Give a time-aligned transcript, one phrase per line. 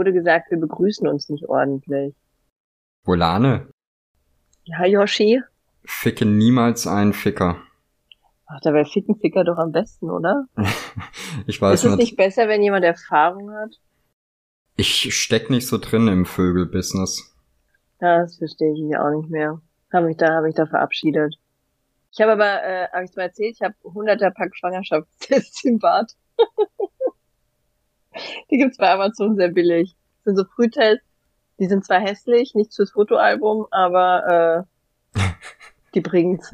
[0.00, 2.14] Wurde gesagt, wir begrüßen uns nicht ordentlich.
[3.04, 3.68] Volane,
[4.64, 5.42] Ja, Yoshi?
[5.84, 7.58] ficke niemals einen Ficker.
[8.46, 10.46] Ach, dabei ficken Ficker doch am besten, oder?
[11.46, 13.74] Ich weiß Ist es nicht, nicht besser, wenn jemand Erfahrung hat?
[14.76, 17.36] ich steck nicht so drin im Vögelbusiness.
[18.00, 19.60] Ja, das verstehe ich auch nicht mehr.
[19.92, 21.34] Habe mich da, habe ich da verabschiedet.
[22.12, 26.10] Ich habe aber, äh, habe ich mal erzählt, ich habe hunderter Pack Schwangerschaftstests im Bad.
[28.50, 29.94] die gibt's bei Amazon sehr billig.
[30.24, 31.04] Das sind so Frühtests,
[31.58, 34.66] die sind zwar hässlich, nicht fürs Fotoalbum, aber
[35.14, 35.20] äh,
[35.94, 36.50] die bringen's.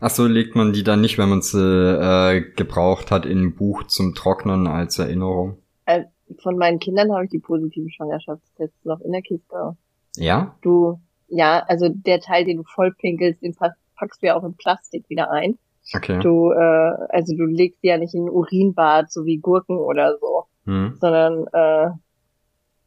[0.00, 3.54] Ach so, legt man die dann nicht, wenn man sie äh, gebraucht hat, in ein
[3.54, 5.58] Buch zum Trocknen als Erinnerung?
[5.86, 6.04] Äh,
[6.42, 9.76] von meinen Kindern habe ich die positiven Schwangerschaftstests noch in der Kiste.
[10.16, 10.54] Ja?
[10.62, 14.54] Du, ja, also der Teil, den du vollpinkelst, den pack- packst du ja auch in
[14.54, 15.58] Plastik wieder ein.
[15.94, 16.20] Okay.
[16.20, 20.18] Du, äh, also du legst die ja nicht in ein Urinbad, so wie Gurken oder
[20.20, 20.98] so, Hm.
[21.00, 21.90] sondern äh,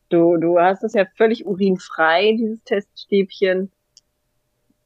[0.09, 3.71] du, du hast es ja völlig urinfrei, dieses Teststäbchen.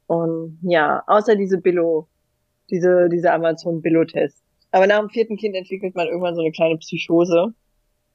[0.08, 2.08] Und ja, außer diese Billo,
[2.70, 4.42] diese, diese Amazon Billo-Tests.
[4.72, 7.54] Aber nach dem vierten Kind entwickelt man irgendwann so eine kleine Psychose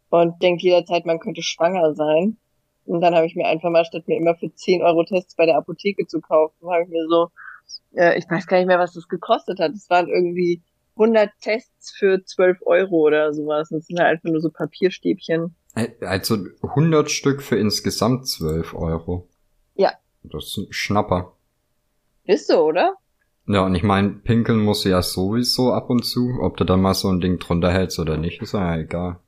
[0.09, 2.39] und denkt jederzeit, man könnte schwanger sein.
[2.87, 5.45] Und dann habe ich mir einfach mal, statt mir immer für 10 Euro Tests bei
[5.45, 7.29] der Apotheke zu kaufen, habe ich mir so,
[7.97, 9.73] äh, ich weiß gar nicht mehr, was das gekostet hat.
[9.73, 10.63] Es waren irgendwie
[10.97, 13.69] 100 Tests für 12 Euro oder sowas.
[13.71, 15.55] Das sind halt einfach nur so Papierstäbchen.
[15.75, 19.29] Äh, Also 100 Stück für insgesamt 12 Euro.
[19.75, 19.93] Ja.
[20.23, 21.33] Das ist ein Schnapper.
[22.25, 22.95] Ist so, oder?
[23.47, 26.39] Ja, und ich meine, pinkeln muss ja sowieso ab und zu.
[26.41, 29.19] Ob du dann mal so ein Ding drunter hältst oder nicht, ist ja egal.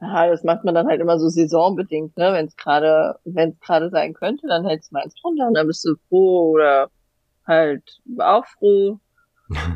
[0.00, 2.32] Ja, das macht man dann halt immer so saisonbedingt, ne?
[2.32, 5.54] Wenn es gerade, wenn es gerade sein könnte, dann hältst du mal eins drunter und
[5.54, 6.90] dann bist du froh oder
[7.46, 8.98] halt auch froh.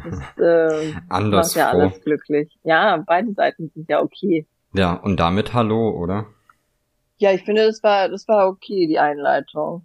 [0.04, 0.38] Das
[0.82, 1.81] äh, Anders macht ja froh.
[1.81, 2.59] alles glücklich.
[2.64, 4.47] Ja, beide Seiten sind ja okay.
[4.72, 6.26] Ja, und damit Hallo, oder?
[7.19, 9.82] Ja, ich finde, das war, das war okay, die Einleitung.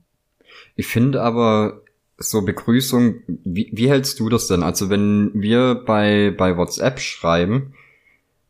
[0.75, 1.81] Ich finde aber
[2.17, 4.63] so Begrüßung, wie, wie hältst du das denn?
[4.63, 7.73] Also wenn wir bei, bei WhatsApp schreiben,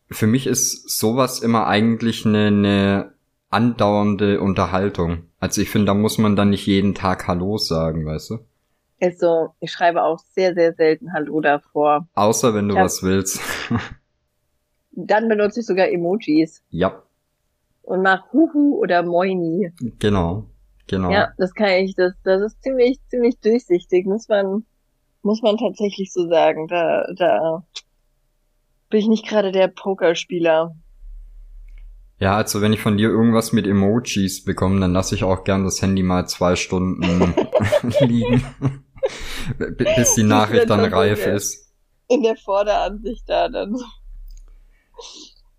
[0.09, 3.13] für mich ist sowas immer eigentlich eine, eine
[3.49, 5.23] andauernde Unterhaltung.
[5.39, 8.39] Also ich finde, da muss man dann nicht jeden Tag Hallo sagen, weißt du?
[9.01, 12.07] Also, ich schreibe auch sehr, sehr selten Hallo davor.
[12.13, 12.83] Außer wenn du Ja.
[12.83, 13.41] was willst.
[14.91, 17.01] Dann benutze ich sogar Emojis ja,
[17.83, 19.71] und mach Huhu oder Moini.
[19.99, 20.45] genau.
[20.87, 21.09] Genau.
[21.09, 24.65] Ja, das kann ich, das, das ist ziemlich, ziemlich durchsichtig, muss man,
[25.21, 26.67] muss man tatsächlich so sagen.
[26.67, 27.63] Da, da
[28.89, 30.75] bin ich nicht gerade der Pokerspieler.
[32.19, 35.63] Ja, also wenn ich von dir irgendwas mit Emojis bekomme, dann lasse ich auch gern
[35.63, 37.01] das Handy mal zwei Stunden
[38.01, 38.43] liegen,
[39.57, 41.71] bis die Nachricht dann reif ist.
[42.07, 43.85] In der Vorderansicht da dann so.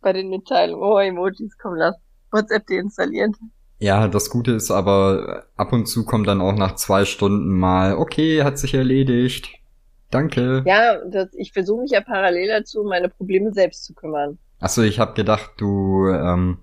[0.00, 1.96] Bei den Mitteilungen, oh, Emojis, komm, lass
[2.30, 3.34] WhatsApp deinstallieren.
[3.78, 7.96] Ja, das Gute ist aber, ab und zu kommt dann auch nach zwei Stunden mal,
[7.96, 9.48] okay, hat sich erledigt.
[10.10, 10.62] Danke.
[10.66, 14.38] Ja, das, ich versuche mich ja parallel dazu, meine Probleme selbst zu kümmern.
[14.60, 16.58] Achso, ich habe gedacht, du ähm,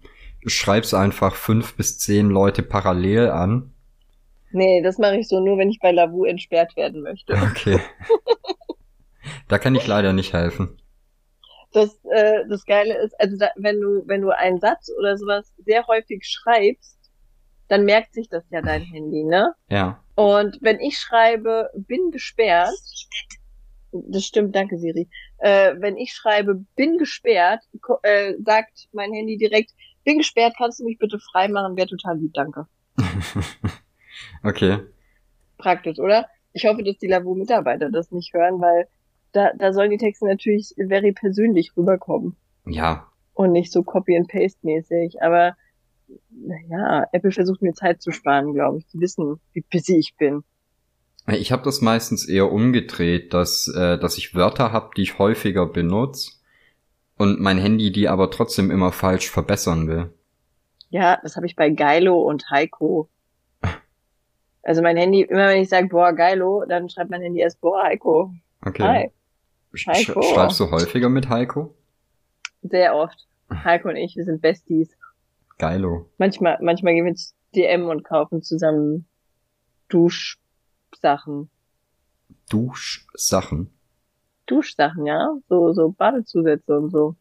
[0.45, 3.73] schreibst einfach fünf bis zehn Leute parallel an.
[4.51, 7.33] Nee, das mache ich so nur, wenn ich bei Lavu entsperrt werden möchte.
[7.33, 7.79] Okay.
[9.47, 10.77] da kann ich leider nicht helfen.
[11.71, 15.53] Das, äh, das Geile ist, also da, wenn du, wenn du einen Satz oder sowas
[15.65, 16.97] sehr häufig schreibst,
[17.67, 19.53] dann merkt sich das ja dein Handy, ne?
[19.69, 20.03] Ja.
[20.15, 22.73] Und wenn ich schreibe, bin gesperrt,
[23.91, 25.07] das stimmt, danke Siri.
[25.37, 27.63] Äh, wenn ich schreibe, bin gesperrt,
[28.01, 29.71] äh, sagt mein Handy direkt,
[30.03, 31.77] bin gesperrt, kannst du mich bitte freimachen?
[31.77, 32.65] Wäre total lieb, danke.
[34.43, 34.79] okay.
[35.57, 36.27] Praktisch, oder?
[36.53, 38.87] Ich hoffe, dass die Lavu-Mitarbeiter das nicht hören, weil
[39.33, 42.35] da, da sollen die Texte natürlich very persönlich rüberkommen
[42.65, 43.07] Ja.
[43.33, 45.21] und nicht so Copy-and-Paste-mäßig.
[45.21, 45.55] Aber
[46.31, 48.87] naja, Apple versucht mir Zeit zu sparen, glaube ich.
[48.87, 50.43] Die wissen, wie busy ich bin.
[51.27, 55.67] Ich habe das meistens eher umgedreht, dass, äh, dass ich Wörter habe, die ich häufiger
[55.67, 56.31] benutze
[57.17, 60.11] und mein Handy die aber trotzdem immer falsch verbessern will.
[60.89, 63.09] Ja, das habe ich bei Geilo und Heiko.
[64.63, 67.83] Also mein Handy, immer wenn ich sage, boah, Geilo, dann schreibt mein Handy erst, boah,
[67.83, 68.33] Heiko.
[68.65, 68.83] Okay.
[68.83, 69.11] Hi.
[69.73, 70.21] Sch Heiko.
[70.21, 71.75] Schreibst du häufiger mit Heiko?
[72.61, 73.27] Sehr oft.
[73.51, 74.95] Heiko und ich, wir sind Besties.
[75.57, 76.09] Geilo.
[76.17, 79.05] Manchmal, manchmal gehen wir ins DM und kaufen zusammen
[79.89, 81.49] Duschsachen.
[82.49, 83.69] Duschsachen.
[84.45, 85.35] Duschsachen, ja?
[85.47, 87.15] So, so Badezusätze und so.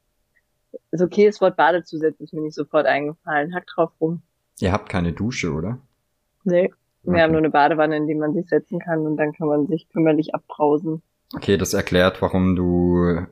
[0.91, 3.55] Ist okay, das Wort Badezusätze ist mir nicht sofort eingefallen.
[3.55, 4.23] Hack drauf rum.
[4.61, 5.79] Ihr habt keine Dusche, oder?
[6.45, 6.73] Nee.
[7.03, 7.23] Wir Okay.
[7.23, 9.89] haben nur eine Badewanne, in die man sich setzen kann und dann kann man sich
[9.91, 11.03] kümmerlich abbrausen.
[11.35, 13.27] Okay, das erklärt, warum du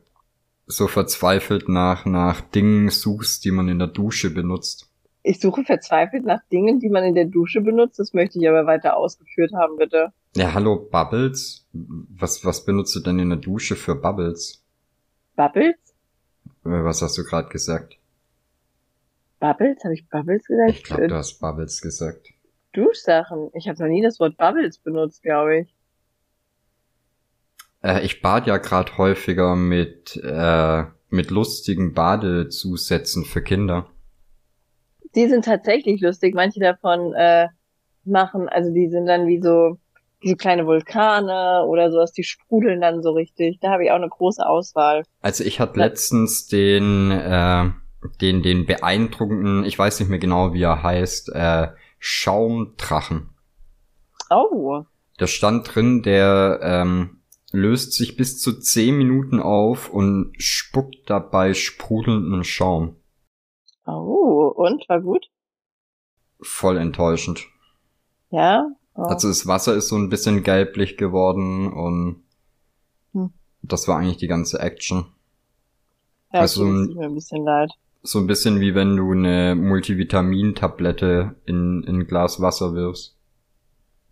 [0.67, 4.91] so verzweifelt nach, nach Dingen suchst, die man in der Dusche benutzt.
[5.23, 7.99] Ich suche verzweifelt nach Dingen, die man in der Dusche benutzt.
[7.99, 10.13] Das möchte ich aber weiter ausgeführt haben, bitte.
[10.37, 11.67] Ja, hallo, Bubbles.
[11.73, 14.63] Was, was benutzt du denn in der Dusche für Bubbles?
[15.35, 15.75] Bubbles?
[16.65, 17.99] Äh, Was hast du gerade gesagt?
[19.41, 19.83] Bubbles?
[19.85, 20.71] Habe ich Bubbles gesagt?
[20.71, 22.33] Ich glaube, du hast Bubbles gesagt.
[22.77, 23.51] Duschsachen.
[23.55, 25.75] Ich habe noch nie das Wort Bubbles benutzt, glaube ich.
[27.83, 33.87] Äh, ich bad ja gerade häufiger mit, äh, mit lustigen Badezusätzen für Kinder.
[35.15, 36.35] Die sind tatsächlich lustig.
[36.35, 37.49] Manche davon äh,
[38.05, 39.79] machen, also die sind dann wie so,
[40.21, 43.59] wie so kleine Vulkane oder sowas, die sprudeln dann so richtig.
[43.61, 45.05] Da habe ich auch eine große Auswahl.
[45.23, 47.71] Also ich hatte letztens den, äh,
[48.21, 53.31] den, den beeindruckenden, ich weiß nicht mehr genau, wie er heißt, äh, Schaumdrachen.
[54.31, 54.85] Oh,
[55.19, 57.23] Da stand drin, der ähm,
[57.53, 62.97] löst sich bis zu 10 Minuten auf und spuckt dabei sprudelnden Schaum.
[63.87, 65.27] oh, und war gut?
[66.41, 67.45] Voll enttäuschend.
[68.31, 68.69] Ja.
[68.95, 69.03] Oh.
[69.03, 72.23] Also das Wasser ist so ein bisschen gelblich geworden und
[73.13, 73.33] Hm.
[73.63, 75.07] das war eigentlich die ganze Action.
[76.33, 77.71] ja, also tut mir ein bisschen leid.
[78.07, 83.17] So ein bisschen wie wenn du eine Multivitamintablette in, in ein Glas Wasser wirfst.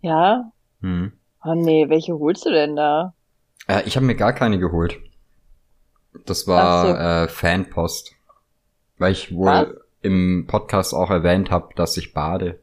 [0.01, 0.51] Ja?
[0.81, 1.13] Hm.
[1.43, 3.13] Oh nee, welche holst du denn da?
[3.67, 4.99] Äh, ich habe mir gar keine geholt.
[6.25, 6.93] Das war so.
[6.93, 8.15] äh, Fanpost.
[8.97, 9.67] Weil ich wohl Was?
[10.01, 12.59] im Podcast auch erwähnt habe, dass ich bade.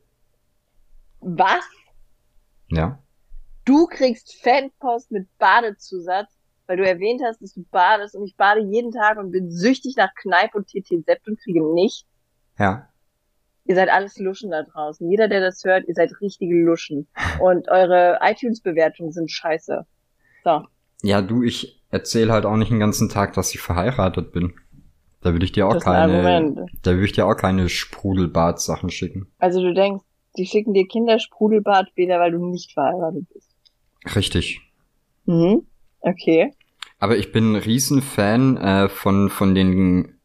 [1.21, 1.65] Was?
[2.69, 2.99] Ja.
[3.65, 6.31] Du kriegst Fanpost mit Badezusatz,
[6.73, 9.95] weil du erwähnt hast, dass du badest und ich bade jeden Tag und bin süchtig
[9.99, 12.07] nach Kneipp und TT Sept und kriege nicht.
[12.59, 12.89] Ja.
[13.67, 15.07] Ihr seid alles Luschen da draußen.
[15.11, 17.09] Jeder, der das hört, ihr seid richtige Luschen.
[17.43, 19.85] Und eure iTunes-Bewertungen sind scheiße.
[20.45, 20.63] So.
[21.03, 24.55] Ja, du, ich erzähle halt auch nicht den ganzen Tag, dass ich verheiratet bin.
[25.21, 29.27] Da würde ich dir auch keine, da würde ich dir auch keine Sprudelbad-Sachen schicken.
[29.39, 30.05] Also du denkst,
[30.39, 33.55] die schicken dir Kindersprudelbadbäder, weil du nicht verheiratet bist.
[34.17, 34.63] Richtig.
[35.27, 35.67] Mhm.
[36.03, 36.55] Okay.
[37.03, 40.21] Aber ich bin ein Riesenfan äh, von, von den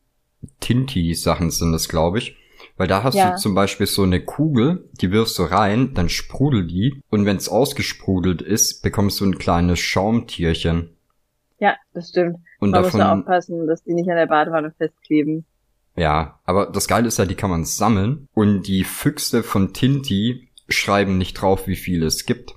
[0.59, 2.38] Tinti-Sachen sind das, glaube ich.
[2.75, 3.31] Weil da hast Ja.
[3.31, 7.01] du zum Beispiel so eine Kugel, die wirfst du rein, dann sprudelt die.
[7.09, 10.91] Und wenn es ausgesprudelt ist, bekommst du ein kleines Schaumtierchen.
[11.59, 12.38] Ja, das stimmt.
[12.59, 15.45] Und Man muss nur davon, aufpassen, dass die nicht an der Badewanne festkleben.
[15.95, 18.27] ja, aber das Geile ist ja, die kann man sammeln.
[18.35, 22.53] Und die Füchse von Tinti schreiben nicht drauf, wie viele es gibt.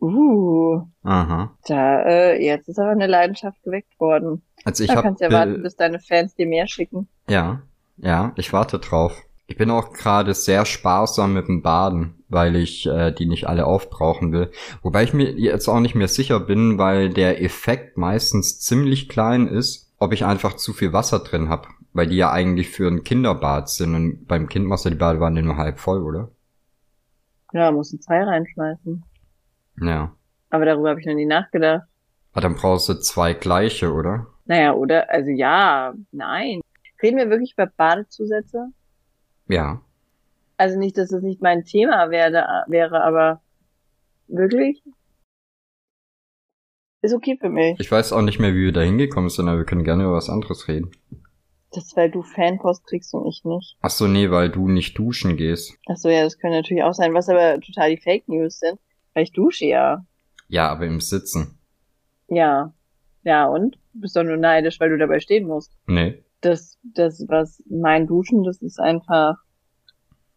[0.00, 1.56] Uh, Aha.
[1.66, 4.42] da, äh, jetzt ist aber eine Leidenschaft geweckt worden.
[4.64, 7.08] Also ich da habe kannst du ja warten, bis deine Fans dir mehr schicken.
[7.28, 7.62] Ja,
[7.96, 9.20] ja, ich warte drauf.
[9.48, 13.66] Ich bin auch gerade sehr sparsam mit dem Baden, weil ich äh, die nicht alle
[13.66, 14.52] aufbrauchen will.
[14.82, 19.48] Wobei ich mir jetzt auch nicht mehr sicher bin, weil der Effekt meistens ziemlich klein
[19.48, 23.04] ist, ob ich einfach zu viel Wasser drin hab, weil die ja eigentlich für ein
[23.04, 26.30] Kinderbad sind und beim Kind machst du die Badewanne nur halb voll, oder?
[27.52, 29.02] Ja, musst du zwei reinschmeißen.
[29.80, 30.14] Ja.
[30.50, 31.86] Aber darüber habe ich noch nie nachgedacht.
[32.32, 34.26] Aber dann brauchst du zwei gleiche, oder?
[34.44, 35.10] Naja, oder?
[35.10, 36.60] Also ja, nein.
[37.02, 38.68] Reden wir wirklich über Badezusätze?
[39.48, 39.82] Ja.
[40.56, 43.40] Also nicht, dass es nicht mein Thema werde, wäre, aber
[44.26, 44.82] wirklich?
[47.02, 47.78] Ist okay für mich.
[47.78, 50.14] Ich weiß auch nicht mehr, wie wir da hingekommen sind, aber wir können gerne über
[50.14, 50.90] was anderes reden.
[51.70, 53.76] Das ist, weil du Fanpost kriegst und ich nicht.
[53.80, 55.76] Ach so, nee, weil du nicht duschen gehst.
[55.88, 58.80] Ach so, ja, das könnte natürlich auch sein, was aber total die Fake News sind.
[59.20, 60.04] Ich dusche ja.
[60.48, 61.58] Ja, aber im Sitzen.
[62.28, 62.72] Ja.
[63.24, 63.76] Ja, und?
[63.94, 65.72] Du bist doch nur neidisch, weil du dabei stehen musst.
[65.86, 66.22] Nee.
[66.40, 69.36] Das, das, was mein Duschen, das ist einfach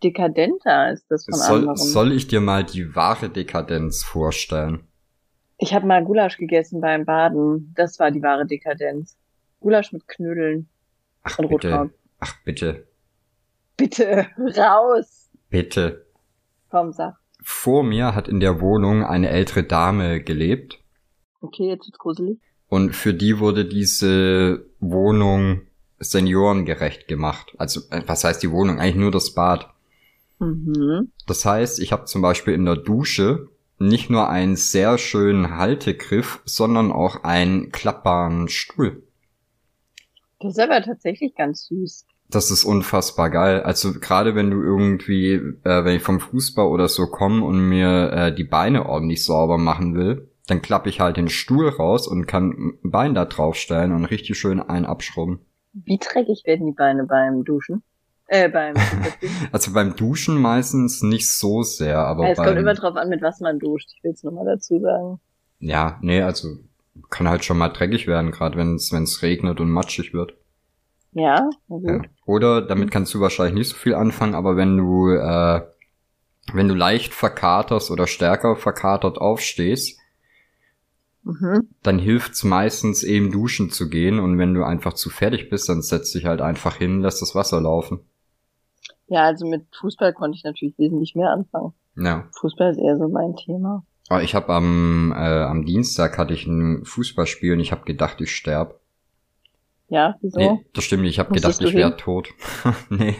[0.03, 1.77] dekadenter als das von Soll, anderen.
[1.77, 4.88] soll ich dir mal die wahre Dekadenz vorstellen?
[5.59, 7.71] Ich habe mal Gulasch gegessen beim Baden.
[7.75, 9.15] Das war die wahre Dekadenz.
[9.59, 10.67] Gulasch mit Knödeln
[11.21, 11.91] Ach und bitte, Rotkraut.
[12.19, 12.88] ach bitte,
[13.77, 15.29] Bitte, raus!
[15.50, 16.05] bitte.
[16.69, 17.15] Komm, sag.
[17.41, 20.79] Vor mir hat in der Wohnung eine ältere Dame gelebt
[21.41, 22.38] Okay, jetzt wird's gruselig.
[22.67, 25.62] und für die wurde diese Wohnung
[26.00, 27.53] seniorengerecht gemacht.
[27.57, 28.79] Also äh, was heißt die Wohnung?
[28.79, 29.69] Eigentlich nur das Bad.
[30.39, 31.12] Mhm.
[31.27, 33.48] Das heißt, ich habe zum Beispiel in der Dusche
[33.79, 39.03] nicht nur einen sehr schönen Haltegriff, sondern auch einen klappbaren Stuhl.
[40.39, 42.05] Das ist aber tatsächlich ganz süß.
[42.31, 43.61] Das ist unfassbar geil.
[43.61, 48.11] Also gerade wenn du irgendwie, äh, wenn ich vom Fußball oder so komme und mir
[48.11, 52.27] äh, die Beine ordentlich sauber machen will, dann klappe ich halt den Stuhl raus und
[52.27, 55.39] kann ein Bein da draufstellen und richtig schön einen abschrubben.
[55.73, 57.83] Wie dreckig werden die Beine beim Duschen?
[58.27, 58.75] Äh, beim
[59.51, 63.21] Also beim Duschen meistens nicht so sehr, aber Es kommt immer beim, drauf an, mit
[63.21, 63.89] was man duscht.
[63.95, 65.19] Ich will es nochmal dazu sagen.
[65.59, 66.47] ja, nee, also
[67.09, 70.33] kann halt schon mal dreckig werden, gerade wenn es wenn es regnet und matschig wird.
[71.13, 72.01] Ja, Ja.
[72.25, 75.61] Oder damit kannst du wahrscheinlich nicht so viel anfangen, aber wenn du äh,
[76.53, 79.99] wenn du leicht verkaterst oder stärker verkatert aufstehst,
[81.23, 81.69] Mhm.
[81.83, 85.83] dann hilft's meistens eben duschen zu gehen und wenn du einfach zu fertig bist, dann
[85.83, 87.99] setzt dich halt einfach hin, lässt das Wasser laufen.
[89.07, 91.73] Ja, also mit Fußball konnte ich natürlich wesentlich mehr anfangen.
[91.95, 92.27] Ja.
[92.39, 93.85] Fußball ist eher so mein Thema.
[94.09, 98.19] Aber ich habe am äh, am Dienstag hatte ich ein Fußballspiel und ich habe gedacht,
[98.19, 98.79] ich sterb.
[99.91, 100.39] Ja, wieso?
[100.39, 101.12] Nee, das stimmt nicht.
[101.12, 102.29] Ich habe gedacht, ich wäre tot.
[102.89, 103.15] nee.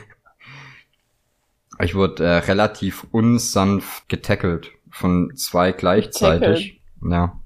[1.84, 6.82] Ich wurde äh, relativ unsanft getackelt von zwei gleichzeitig.
[7.04, 7.38] Ja.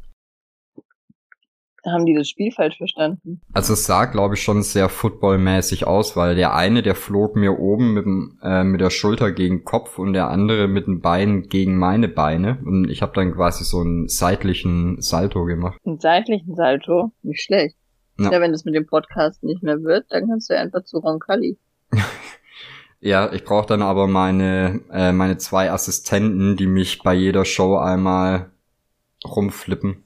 [1.83, 3.41] Haben die das Spiel falsch verstanden?
[3.51, 7.57] Also es sah, glaube ich, schon sehr footballmäßig aus, weil der eine, der flog mir
[7.57, 11.01] oben mit, dem, äh, mit der Schulter gegen den Kopf und der andere mit dem
[11.01, 12.59] Bein gegen meine Beine.
[12.63, 15.79] Und ich habe dann quasi so einen seitlichen Salto gemacht.
[15.83, 17.11] Einen seitlichen Salto?
[17.23, 17.75] Nicht schlecht.
[18.17, 18.31] Ja.
[18.31, 20.99] Ja, wenn das mit dem Podcast nicht mehr wird, dann kannst du ja einfach zu
[20.99, 21.57] Roncalli.
[23.05, 27.77] Ja, ich brauche dann aber meine, äh, meine zwei Assistenten, die mich bei jeder Show
[27.77, 28.49] einmal
[29.23, 30.03] rumflippen.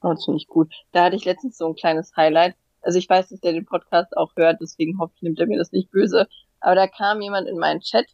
[0.00, 0.72] Oh, das finde ich gut.
[0.92, 2.54] Da hatte ich letztens so ein kleines Highlight.
[2.80, 5.58] Also ich weiß, dass der den Podcast auch hört, deswegen hoffe ich, nimmt er mir
[5.58, 6.26] das nicht böse.
[6.60, 8.06] Aber da kam jemand in meinen Chat,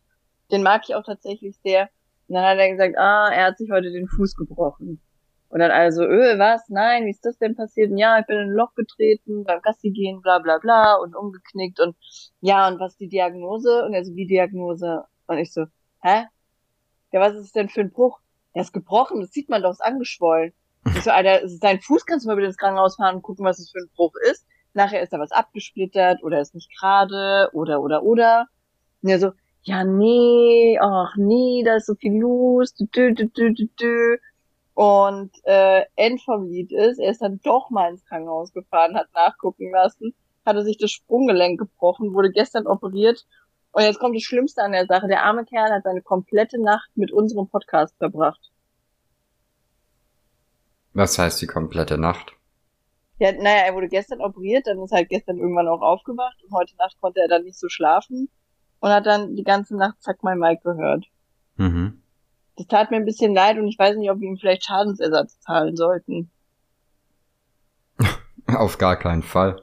[0.51, 1.89] den mag ich auch tatsächlich sehr.
[2.27, 5.01] Und dann hat er gesagt, ah, er hat sich heute den Fuß gebrochen.
[5.53, 6.67] Und dann also, öh, was?
[6.71, 7.91] Nein, wie ist das denn passiert?
[7.91, 11.15] Und ja, ich bin in ein Loch getreten, beim Gassi gehen, bla bla bla und
[11.15, 11.95] umgeknickt und
[12.41, 13.85] ja, und was die Diagnose?
[13.85, 15.05] Und er so, wie Diagnose?
[15.27, 15.67] Und ich so,
[16.01, 16.25] hä?
[17.13, 18.19] Ja, was ist denn für ein Bruch?
[18.55, 20.55] Er ist gebrochen, das sieht man doch, ist angeschwollen.
[20.87, 23.45] Ich so, Alter, ist dein Fuß, kannst du mal bitte ins Krankenhaus fahren und gucken,
[23.45, 24.47] was es für ein Bruch ist.
[24.73, 28.47] Nachher ist da was abgesplittert oder ist nicht gerade oder oder oder.
[29.03, 29.33] Und er so,
[29.65, 32.75] ja nee, ach nee, da ist so viel los.
[32.75, 34.19] Dü, dü, dü, dü, dü.
[34.75, 39.09] Und äh, End vom Lied ist, er ist dann doch mal ins Krankenhaus gefahren, hat
[39.15, 40.15] nachgucken lassen,
[40.47, 43.27] hatte sich das Sprunggelenk gebrochen, wurde gestern operiert.
[43.73, 45.09] Und jetzt kommt das Schlimmste an der Sache.
[45.09, 48.51] Der arme Kerl hat seine komplette Nacht mit unserem Podcast verbracht.
[50.95, 52.33] Was heißt die komplette Nacht?
[53.19, 56.77] Ja, naja, er wurde gestern operiert, dann ist halt gestern irgendwann auch aufgewacht und heute
[56.77, 58.29] Nacht konnte er dann nicht so schlafen
[58.81, 61.07] und hat dann die ganze Nacht Zack mein Mike gehört.
[61.57, 62.02] Mhm.
[62.57, 65.41] Das tat mir ein bisschen leid und ich weiß nicht, ob wir ihm vielleicht Schadensersatz
[65.41, 66.31] zahlen sollten.
[68.47, 69.63] Auf gar keinen Fall.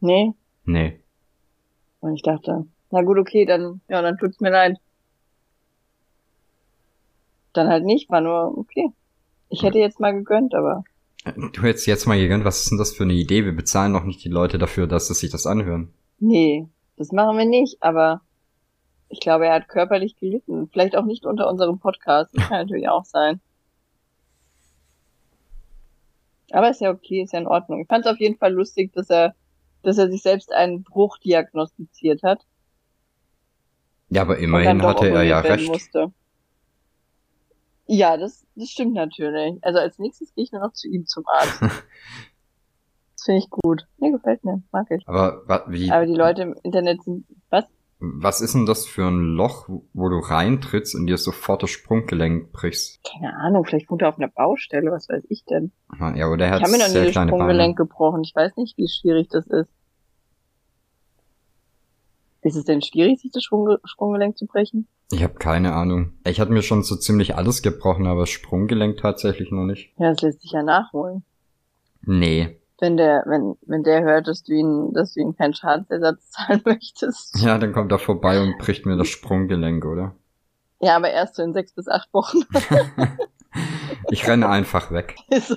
[0.00, 0.32] Nee?
[0.64, 1.00] Nee.
[2.00, 4.78] Und ich dachte, na gut, okay, dann, ja, dann tut's mir leid.
[7.52, 8.90] Dann halt nicht, war nur, okay.
[9.48, 10.84] Ich hätte jetzt mal gegönnt, aber
[11.36, 13.44] Du hättest jetzt mal gegönnt, was ist denn das für eine Idee?
[13.44, 15.92] Wir bezahlen noch nicht die Leute dafür, dass sie sich das anhören.
[16.20, 18.22] nee, das machen wir nicht, aber
[19.08, 20.68] ich glaube, er hat körperlich gelitten.
[20.68, 22.30] Vielleicht auch nicht unter unserem Podcast.
[22.34, 23.40] Das kann natürlich auch sein.
[26.52, 27.80] Aber ist ja okay, ist ja in Ordnung.
[27.82, 29.34] Ich fand es auf jeden Fall lustig, dass er,
[29.82, 32.44] dass er sich selbst einen Bruch diagnostiziert hat.
[34.08, 35.68] Ja, aber immerhin hatte er ja recht.
[35.68, 36.12] Musste.
[37.86, 39.58] Ja, das, das stimmt natürlich.
[39.62, 41.60] Also als nächstes gehe ich nur noch zu ihm zum Arzt.
[41.62, 43.86] das finde ich gut.
[43.98, 45.06] Mir gefällt mir, mag ich.
[45.06, 47.64] Aber wa- wie, Aber die Leute im Internet sind, was?
[48.00, 52.52] Was ist denn das für ein Loch, wo du reintrittst und dir sofort das Sprunggelenk
[52.52, 53.00] brichst?
[53.04, 55.72] Keine Ahnung, vielleicht wohnt er auf einer Baustelle, was weiß ich denn.
[55.98, 57.88] Ja, oder er Ich hat habe mir noch nie das Sprunggelenk Beine.
[57.88, 58.22] gebrochen.
[58.22, 59.68] Ich weiß nicht, wie schwierig das ist.
[62.42, 64.86] Ist es denn schwierig, sich das Sprungge Sprunggelenk zu brechen?
[65.10, 66.12] Ich habe keine Ahnung.
[66.24, 69.92] Ich hatte mir schon so ziemlich alles gebrochen, aber das Sprunggelenk tatsächlich noch nicht.
[69.98, 71.24] Ja, das lässt sich ja nachholen.
[72.02, 72.57] Nee.
[72.80, 76.62] Wenn der, wenn, wenn der hört, dass du ihn, dass du ihm keinen Schadensersatz zahlen
[76.64, 77.40] möchtest.
[77.40, 80.14] Ja, dann kommt er vorbei und bricht mir das Sprunggelenk, oder?
[80.80, 82.38] Ja, aber erst so in sechs bis acht Wochen.
[84.10, 85.16] Ich renne einfach weg.
[85.40, 85.56] so.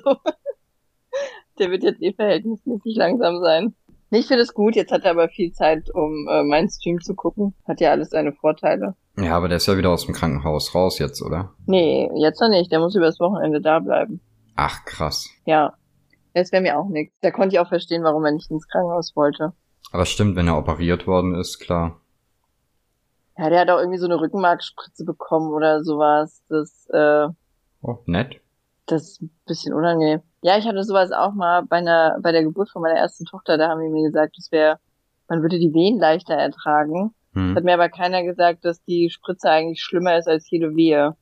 [1.60, 3.75] Der wird jetzt eh verhältnismäßig langsam sein.
[4.10, 7.16] Ich finde es gut, jetzt hat er aber viel Zeit, um äh, meinen Stream zu
[7.16, 7.54] gucken.
[7.66, 8.96] Hat ja alles seine Vorteile.
[9.18, 11.54] Ja, aber der ist ja wieder aus dem Krankenhaus raus jetzt, oder?
[11.66, 12.72] Nee, jetzt noch nicht.
[12.72, 14.20] Der muss übers Wochenende da bleiben.
[14.56, 15.30] Ach, krass.
[15.46, 15.74] Ja.
[16.34, 17.16] Das wäre mir auch nichts.
[17.22, 19.54] Da konnte ich auch verstehen, warum er nicht ins Krankenhaus wollte.
[19.92, 22.00] Aber stimmt, wenn er operiert worden ist, klar.
[23.38, 26.44] Ja, der hat auch irgendwie so eine Rückenmarkspritze bekommen oder sowas.
[26.50, 27.28] Das, äh,
[27.82, 28.40] Oh, nett.
[28.86, 30.22] das ist ein bisschen unangenehm.
[30.44, 33.58] Ja, ich hatte sowas auch mal bei einer, bei der Geburt von meiner ersten Tochter,
[33.58, 34.80] da haben die mir gesagt, das wäre,
[35.28, 37.14] man würde die Wehen leichter ertragen.
[37.34, 37.56] Hm.
[37.56, 41.16] Hat mir aber keiner gesagt, dass die Spritze eigentlich schlimmer ist als jede Wehe.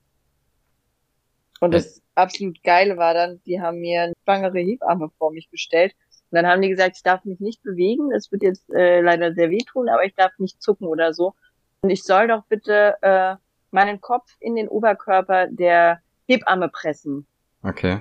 [1.62, 5.94] Und das absolut Geile war dann, die haben mir eine schwangere Hebamme vor mich gestellt.
[6.32, 8.12] Und dann haben die gesagt, ich darf mich nicht bewegen.
[8.12, 11.34] Das wird jetzt äh, leider sehr wehtun, aber ich darf nicht zucken oder so.
[11.82, 13.36] Und ich soll doch bitte äh,
[13.72, 17.26] meinen Kopf in den Oberkörper der Hebamme pressen
[17.64, 18.00] Okay.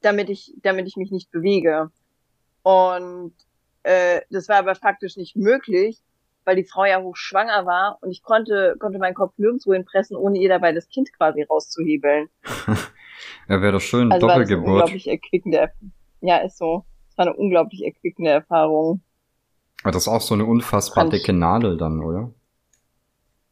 [0.00, 1.90] damit ich, damit ich mich nicht bewege.
[2.62, 3.34] Und
[3.82, 6.00] äh, das war aber faktisch nicht möglich,
[6.44, 10.38] weil die Frau ja hochschwanger war und ich konnte, konnte meinen Kopf nirgendwo hinpressen, ohne
[10.38, 12.28] ihr dabei das Kind quasi rauszuhebeln.
[13.48, 14.68] ja, wäre doch schön, Also war das eine Doppelgeburt.
[14.82, 16.84] unglaublich erquickende, Erf- ja, ist so.
[17.10, 19.00] Es war eine unglaublich erquickende Erfahrung.
[19.82, 22.30] Aber das ist auch so eine unfassbar Fand dicke Nadel dann, oder?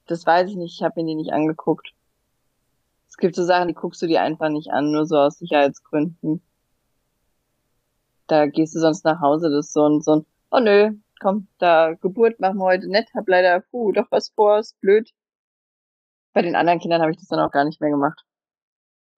[0.06, 1.92] Das weiß ich nicht, ich habe mir die nicht angeguckt.
[3.08, 6.42] Es gibt so Sachen, die guckst du dir einfach nicht an, nur so aus Sicherheitsgründen.
[8.26, 11.46] Da gehst du sonst nach Hause, das ist so ein, so ein, oh nö, komm,
[11.58, 15.10] da Geburt machen wir heute nicht, hab leider, puh, doch was vor, ist blöd.
[16.32, 18.24] Bei den anderen Kindern habe ich das dann auch gar nicht mehr gemacht.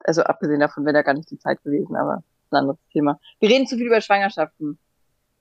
[0.00, 3.18] Also abgesehen davon wäre da gar nicht die Zeit gewesen, aber ein anderes Thema.
[3.40, 4.78] Wir reden zu viel über Schwangerschaften.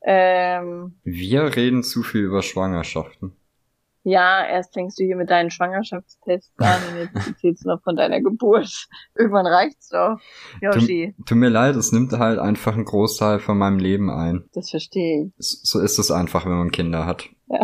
[0.01, 3.35] Ähm, Wir reden zu viel über Schwangerschaften.
[4.03, 7.95] Ja, erst fängst du hier mit deinen Schwangerschaftstests an und jetzt erzählst du noch von
[7.95, 8.87] deiner Geburt.
[9.15, 10.19] Irgendwann reicht's doch.
[10.61, 14.47] Yoshi, Tut mir leid, es nimmt halt einfach einen Großteil von meinem Leben ein.
[14.53, 15.33] das verstehe ich.
[15.39, 17.27] So ist es einfach, wenn man Kinder hat.
[17.47, 17.61] Ja.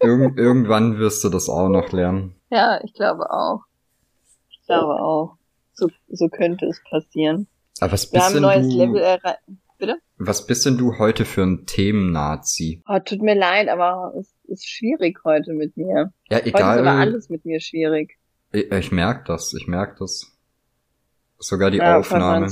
[0.00, 2.34] Irgend, irgendwann wirst du das auch noch lernen.
[2.50, 3.60] Ja, ich glaube auch.
[4.50, 5.36] Ich glaube auch.
[5.74, 7.48] So, so könnte es passieren.
[7.80, 9.38] Aber was Wir bist haben ein denn neues du, Level erreicht.
[10.18, 12.82] was bist denn du heute für ein Themen-Nazi?
[12.88, 16.12] Oh, tut mir leid, aber es ist schwierig heute mit mir.
[16.30, 16.98] Ja, Heute ist aber egal.
[17.00, 18.16] alles mit mir schwierig.
[18.52, 20.30] Ich, ich merk das, ich merk das.
[21.38, 22.46] Sogar die Ja, Aufnahme.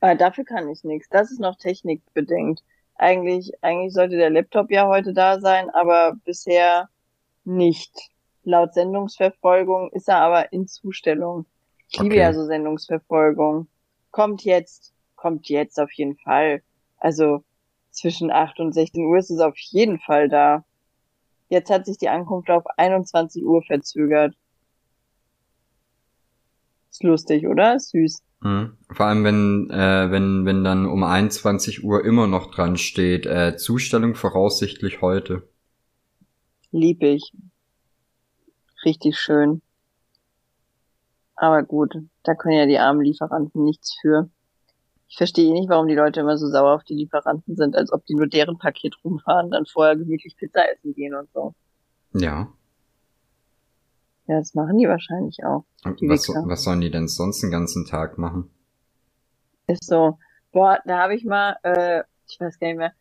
[0.00, 1.08] Aber dafür kann ich nichts.
[1.10, 2.60] Das ist noch technikbedingt.
[2.96, 6.88] Eigentlich, eigentlich sollte der Laptop ja heute da sein, aber bisher
[7.44, 7.92] nicht.
[8.44, 11.46] Laut Sendungsverfolgung ist er aber in Zustellung.
[11.90, 12.22] Ich liebe Okay.
[12.22, 13.66] ja so Sendungsverfolgung.
[14.12, 16.62] Kommt jetzt, kommt jetzt auf jeden Fall.
[16.98, 17.44] Also
[17.90, 20.64] zwischen 8 und 16 Uhr ist es auf jeden Fall da.
[21.48, 24.34] Jetzt hat sich die Ankunft auf 21 Uhr verzögert.
[26.90, 27.74] Ist lustig, oder?
[27.74, 28.22] Ist süß.
[28.42, 28.76] Mhm.
[28.92, 33.56] Vor allem, wenn, äh, wenn, wenn dann um 21 Uhr immer noch dran steht, äh,
[33.56, 35.48] Zustellung voraussichtlich heute.
[36.70, 37.32] Lieb ich.
[38.84, 39.60] Richtig schön.
[41.40, 44.28] Aber gut, da können ja die armen Lieferanten nichts für.
[45.08, 47.90] Ich verstehe eh nicht, warum die Leute immer so sauer auf die Lieferanten sind, als
[47.94, 51.54] ob die nur deren Paket rumfahren, dann vorher gemütlich Pizza essen gehen und so.
[52.12, 52.52] Ja.
[54.26, 55.64] Ja, das machen die wahrscheinlich auch.
[55.98, 58.50] Die Was, was sollen die denn sonst den ganzen Tag machen?
[59.66, 60.18] Ist so.
[60.52, 62.92] Boah, da habe ich mal, äh, ich weiß gar nicht mehr,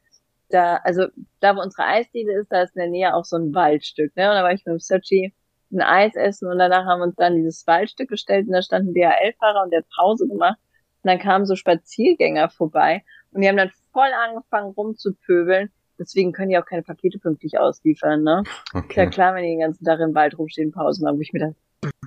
[0.47, 1.08] da, also
[1.41, 4.30] da wo unsere Eisdiele ist, da ist in der Nähe auch so ein Waldstück, ne?
[4.30, 5.34] Und da war ich mit dem Sochi
[5.71, 8.89] ein Eis essen und danach haben wir uns dann dieses Waldstück gestellt und da stand
[8.89, 10.58] ein DHL-Fahrer und der hat Pause gemacht.
[11.03, 15.71] Und dann kamen so Spaziergänger vorbei und die haben dann voll angefangen rumzupöbeln.
[15.97, 18.43] Deswegen können die auch keine Pakete pünktlich ausliefern, ne?
[18.45, 19.10] Ist ja Okay.
[19.10, 21.55] klar, wenn die den ganzen Tag im Wald rumstehen, Pause machen, wo ich mir dachte,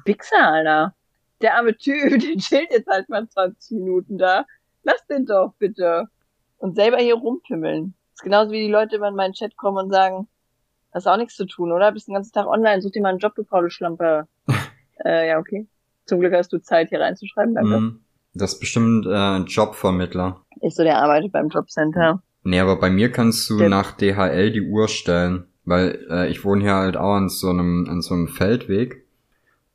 [0.05, 0.94] Wichser, Alter.
[1.42, 4.46] Der arme Typ, der chillt jetzt halt mal 20 Minuten da.
[4.83, 6.07] Lass den doch, bitte.
[6.59, 7.94] Und selber hier rumpimmeln.
[8.14, 10.27] ist genauso wie die Leute immer in meinen Chat kommen und sagen,
[10.92, 11.92] hast auch nichts zu tun, oder?
[11.92, 14.26] Bist den ganzen Tag online, such dir mal einen Job, du faule Schlampe.
[15.05, 15.66] äh, ja, okay.
[16.05, 17.78] Zum Glück hast du Zeit, hier reinzuschreiben, danke.
[17.81, 18.00] Mhm.
[18.35, 20.40] Das ist bestimmt äh, ein Jobvermittler.
[20.61, 22.22] Ist so, der arbeitet beim Jobcenter.
[22.44, 26.44] Nee, aber bei mir kannst du Der- nach DHL die Uhr stellen, weil äh, ich
[26.44, 29.05] wohne hier halt auch an so einem an so einem Feldweg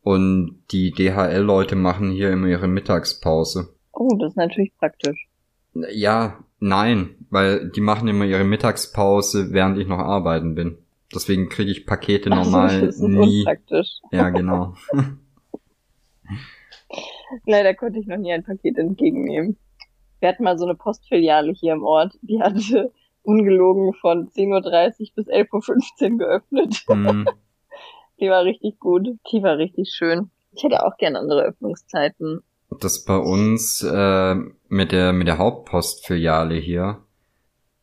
[0.01, 3.69] und die DHL-Leute machen hier immer ihre Mittagspause.
[3.93, 5.27] Oh, das ist natürlich praktisch.
[5.91, 10.77] Ja, nein, weil die machen immer ihre Mittagspause, während ich noch arbeiten bin.
[11.13, 13.46] Deswegen kriege ich Pakete Ach so, normal nie.
[14.12, 14.76] Ja, genau.
[17.46, 19.58] Leider konnte ich noch nie ein Paket entgegennehmen.
[20.20, 22.91] Wir hatten mal so eine Postfiliale hier im Ort, die hatte
[23.22, 26.84] ungelogen von 10.30 Uhr bis 11.15 Uhr geöffnet.
[26.88, 27.28] Hm,
[28.20, 29.08] Die war richtig gut.
[29.32, 30.32] Die war richtig schön.
[30.54, 32.41] Ich hätte auch gern andere Öffnungszeiten.
[32.80, 34.36] das bei uns äh,
[34.70, 37.04] mit der mit der Hauptpostfiliale hier.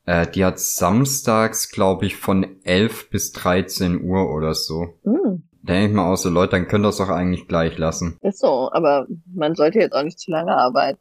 [0.06, 4.94] Äh, die hat samstags, glaube ich, von 11 bis 13 Uhr oder so.
[5.04, 7.78] Hm, Da denke ich mal aus, so Leute, dann könnt ihr das doch eigentlich gleich
[7.78, 8.18] lassen.
[8.20, 10.98] ist so, aber man sollte jetzt auch nicht zu lange arbeiten.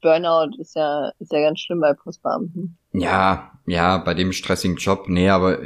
[0.00, 2.76] Burnout ist ja, ist ja ganz schlimm bei Postbeamten.
[2.92, 5.58] Ja, ja, bei dem stressigen Job, nee, aber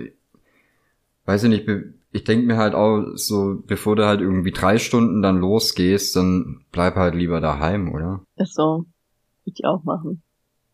[1.24, 1.68] weiß ich nicht,
[2.12, 6.64] ich denke mir halt auch so, bevor du halt irgendwie drei Stunden dann losgehst, dann
[6.72, 8.20] bleib halt lieber daheim, oder?
[8.36, 8.84] Ist so.
[9.44, 10.22] Würde ich auch machen.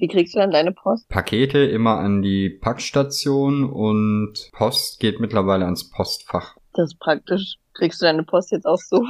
[0.02, 1.08] Wie kriegst du dann deine Post?
[1.08, 6.56] Pakete immer an die Packstation und Post geht mittlerweile ans Postfach.
[6.72, 7.58] Das ist praktisch.
[7.74, 9.06] Kriegst du deine Post jetzt auch so?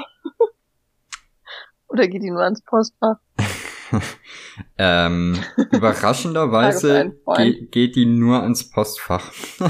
[1.89, 3.17] Oder geht die nur ans Postfach?
[4.77, 5.39] ähm,
[5.71, 9.33] überraschenderweise ge geht die nur ans Postfach.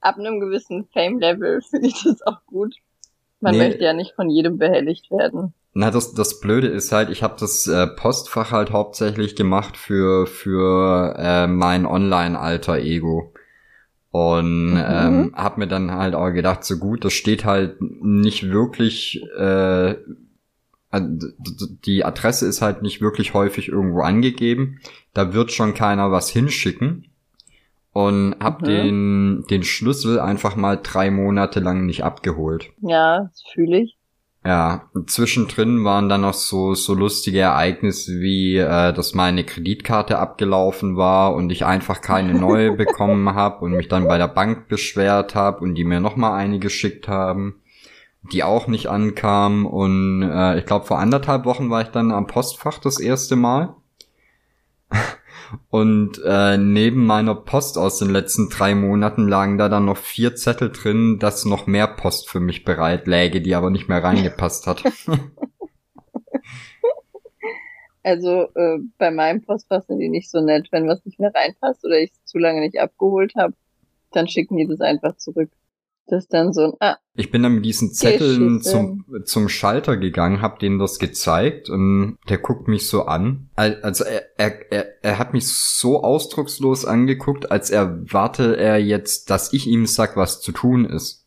[0.00, 2.76] Ab einem gewissen Fame-Level finde ich das auch gut.
[3.40, 3.66] Man Nee.
[3.66, 5.52] möchte ja nicht von jedem behelligt werden.
[5.74, 10.26] Na, das, das Blöde ist halt, ich habe das äh, Postfach halt hauptsächlich gemacht für,
[10.26, 13.32] für äh, mein Online-Alter-Ego.
[14.10, 14.84] Und mhm.
[14.84, 19.96] ähm, habe mir dann halt auch gedacht, so gut, das steht halt nicht wirklich, äh,
[20.90, 24.80] die Adresse ist halt nicht wirklich häufig irgendwo angegeben.
[25.12, 27.08] Da wird schon keiner was hinschicken.
[27.92, 28.66] Und hab mhm.
[28.66, 32.70] den, den Schlüssel einfach mal drei Monate lang nicht abgeholt.
[32.80, 33.97] Ja, das fühle ich.
[34.44, 40.96] Ja, zwischendrin waren dann noch so, so lustige Ereignisse wie, äh, dass meine Kreditkarte abgelaufen
[40.96, 45.34] war und ich einfach keine neue bekommen habe und mich dann bei der Bank beschwert
[45.34, 47.60] habe und die mir nochmal eine geschickt haben,
[48.32, 49.66] die auch nicht ankam.
[49.66, 53.74] Und äh, ich glaube, vor anderthalb Wochen war ich dann am Postfach das erste Mal.
[55.70, 60.36] Und äh, neben meiner Post aus den letzten drei Monaten lagen da dann noch vier
[60.36, 64.66] Zettel drin, dass noch mehr Post für mich bereit läge, die aber nicht mehr reingepasst
[64.66, 64.82] hat.
[68.08, 70.68] Also äh, bei meinem Postfach sind die nicht so nett.
[70.70, 73.52] Wenn was nicht mehr reinpasst oder ich es zu lange nicht abgeholt habe,
[74.12, 75.50] dann schicken die das einfach zurück.
[76.10, 80.40] Das dann so ein, ah, Ich bin dann mit diesen Zetteln zum, zum Schalter gegangen,
[80.40, 83.50] hab denen das gezeigt und der guckt mich so an.
[83.56, 89.52] Also er, er, er, er hat mich so ausdruckslos angeguckt, als erwarte er jetzt, dass
[89.52, 91.26] ich ihm sag, was zu tun ist.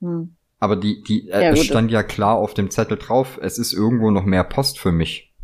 [0.00, 0.36] Hm.
[0.60, 4.10] Aber die, die, ja, es stand ja klar auf dem Zettel drauf, es ist irgendwo
[4.10, 5.34] noch mehr Post für mich.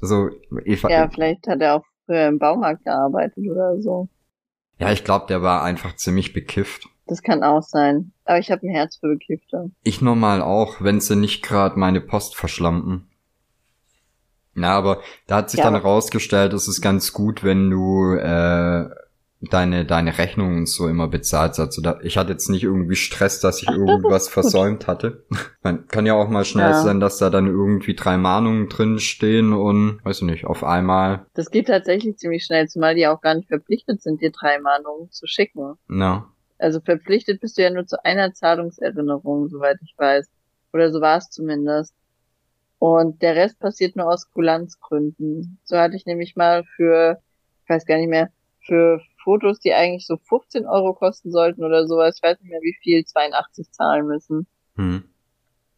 [0.00, 0.30] Also,
[0.64, 4.08] Eva, ja, vielleicht hat er auch früher im Baumarkt gearbeitet oder so.
[4.78, 6.88] Ja, ich glaube, der war einfach ziemlich bekifft.
[7.06, 8.12] Das kann auch sein.
[8.24, 9.70] Aber ich habe ein Herz für Bekifte.
[9.82, 13.08] Ich normal auch, wenn sie nicht gerade meine Post verschlampen.
[14.54, 18.88] Na, aber da hat sich ja, dann herausgestellt, es ist ganz gut, wenn du äh,
[19.50, 21.58] deine deine Rechnungen so immer bezahlst.
[21.58, 25.24] Also da, ich hatte jetzt nicht irgendwie Stress, dass ich Ach, irgendwas versäumt hatte.
[25.62, 26.82] Man kann ja auch mal schnell ja.
[26.82, 31.26] sein, dass da dann irgendwie drei Mahnungen drin stehen und weiß ich nicht, auf einmal.
[31.34, 35.10] Das geht tatsächlich ziemlich schnell, zumal die auch gar nicht verpflichtet sind, dir drei Mahnungen
[35.10, 35.74] zu schicken.
[35.88, 36.28] Na.
[36.62, 40.30] Also verpflichtet bist du ja nur zu einer Zahlungserinnerung, soweit ich weiß.
[40.72, 41.92] Oder so war es zumindest.
[42.78, 45.58] Und der Rest passiert nur aus Kulanzgründen.
[45.64, 47.20] So hatte ich nämlich mal für,
[47.64, 48.30] ich weiß gar nicht mehr,
[48.64, 52.60] für Fotos, die eigentlich so 15 Euro kosten sollten oder sowas, ich weiß nicht mehr
[52.60, 54.46] wie viel, 82 zahlen müssen.
[54.76, 55.04] Hm.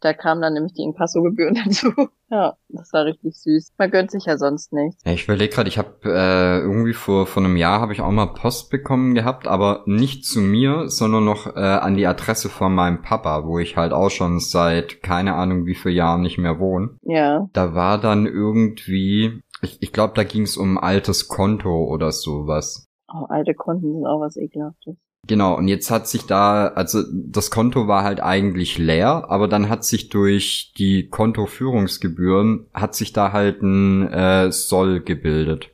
[0.05, 1.91] Da kam dann nämlich die Inkassogebühren dazu.
[2.29, 3.73] Ja, das war richtig süß.
[3.79, 5.03] Man gönnt sich ja sonst nichts.
[5.07, 8.27] Ich überlege gerade, ich habe äh, irgendwie vor, vor einem Jahr habe ich auch mal
[8.27, 13.01] Post bekommen gehabt, aber nicht zu mir, sondern noch äh, an die Adresse von meinem
[13.01, 16.91] Papa, wo ich halt auch schon seit keine Ahnung wie viele Jahren nicht mehr wohne.
[17.01, 17.49] Ja.
[17.55, 22.13] Da war dann irgendwie, ich, ich glaube, da ging es um ein altes Konto oder
[22.13, 22.87] sowas.
[23.09, 24.97] Oh, alte Konten sind auch was ekelhaftes.
[25.27, 29.69] Genau, und jetzt hat sich da, also das Konto war halt eigentlich leer, aber dann
[29.69, 35.71] hat sich durch die Kontoführungsgebühren, hat sich da halt ein äh, Soll gebildet.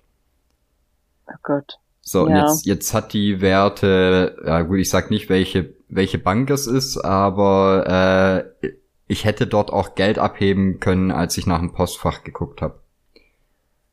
[1.27, 1.79] Oh Gott.
[2.01, 2.35] So, ja.
[2.35, 6.67] und jetzt, jetzt hat die Werte, ja gut, ich sag nicht, welche, welche Bank es
[6.67, 8.71] ist, aber äh,
[9.07, 12.81] ich hätte dort auch Geld abheben können, als ich nach dem Postfach geguckt habe.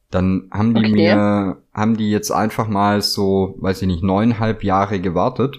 [0.09, 0.93] Dann haben die okay.
[0.93, 5.57] mir, haben die jetzt einfach mal so, weiß ich nicht, neuneinhalb Jahre gewartet.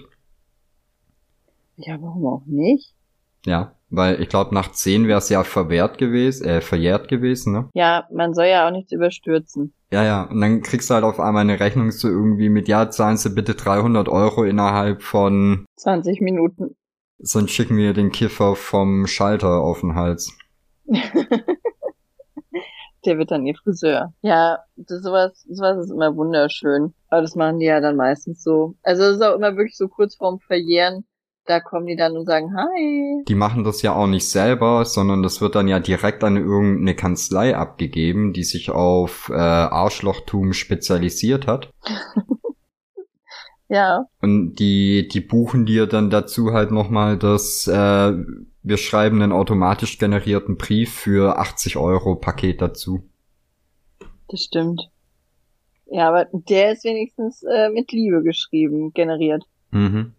[1.77, 2.93] Ja, warum auch nicht?
[3.45, 7.69] Ja, weil ich glaube, nach zehn wäre es ja verwehrt gewesen, äh, verjährt gewesen, ne?
[7.73, 9.73] Ja, man soll ja auch nichts überstürzen.
[9.91, 12.89] Ja, ja, und dann kriegst du halt auf einmal eine Rechnung so irgendwie mit, ja,
[12.89, 16.75] zahlen Sie bitte 300 Euro innerhalb von 20 Minuten.
[17.19, 20.33] Sonst schicken wir den Kiffer vom Schalter auf den Hals.
[23.09, 24.13] der wird dann ihr Friseur.
[24.21, 26.93] Ja, das, sowas, sowas ist immer wunderschön.
[27.09, 28.75] Aber das machen die ja dann meistens so.
[28.83, 31.05] Also es ist auch immer wirklich so kurz vorm Verjähren.
[31.45, 33.23] Da kommen die dann und sagen, hi.
[33.27, 36.95] Die machen das ja auch nicht selber, sondern das wird dann ja direkt an irgendeine
[36.95, 41.71] Kanzlei abgegeben, die sich auf äh, Arschlochtum spezialisiert hat.
[43.69, 44.05] ja.
[44.21, 48.13] Und die, die buchen dir dann dazu halt nochmal das äh,
[48.61, 53.09] wir schreiben einen automatisch generierten Brief für 80 Euro Paket dazu.
[54.27, 54.89] Das stimmt.
[55.91, 59.43] Ja, aber der ist wenigstens äh, mit Liebe geschrieben, generiert.
[59.71, 60.13] Mhm.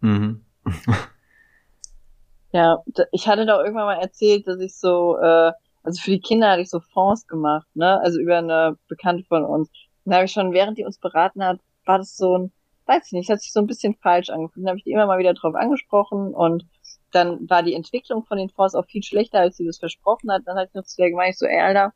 [0.00, 0.44] Mhm.
[2.52, 2.78] ja,
[3.12, 5.52] ich hatte doch irgendwann mal erzählt, dass ich so, äh,
[5.84, 8.00] also für die Kinder hatte ich so Fonds gemacht, ne?
[8.00, 9.70] Also über eine Bekannte von uns.
[10.04, 12.52] Da habe ich schon, während die uns beraten hat, war das so ein,
[12.86, 14.64] weiß ich nicht, hat sich so ein bisschen falsch angefühlt.
[14.64, 16.66] Dann habe ich die immer mal wieder drauf angesprochen und
[17.12, 20.42] dann war die Entwicklung von den Fonds auch viel schlechter, als sie das versprochen hat.
[20.46, 21.92] Dann hat ich noch zu der gemeint, so, ey, Alter,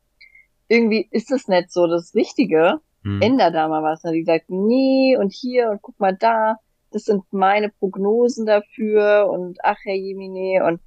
[0.67, 2.79] irgendwie ist das nicht so das Richtige.
[3.03, 3.21] Hm.
[3.21, 4.01] Änder da mal was.
[4.01, 6.57] Dann hat die gesagt, nee, und hier, und guck mal da,
[6.91, 10.81] das sind meine Prognosen dafür, und ach, Herr Jemine, und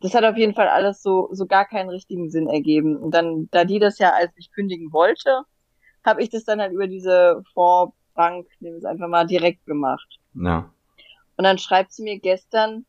[0.00, 2.96] das hat auf jeden Fall alles so, so gar keinen richtigen Sinn ergeben.
[2.96, 5.42] Und dann, da die das ja als ich kündigen wollte,
[6.04, 10.18] habe ich das dann halt über diese Fondsbank, nehmen wir es einfach mal, direkt gemacht.
[10.34, 10.70] Ja.
[11.36, 12.84] Und dann schreibt sie mir gestern,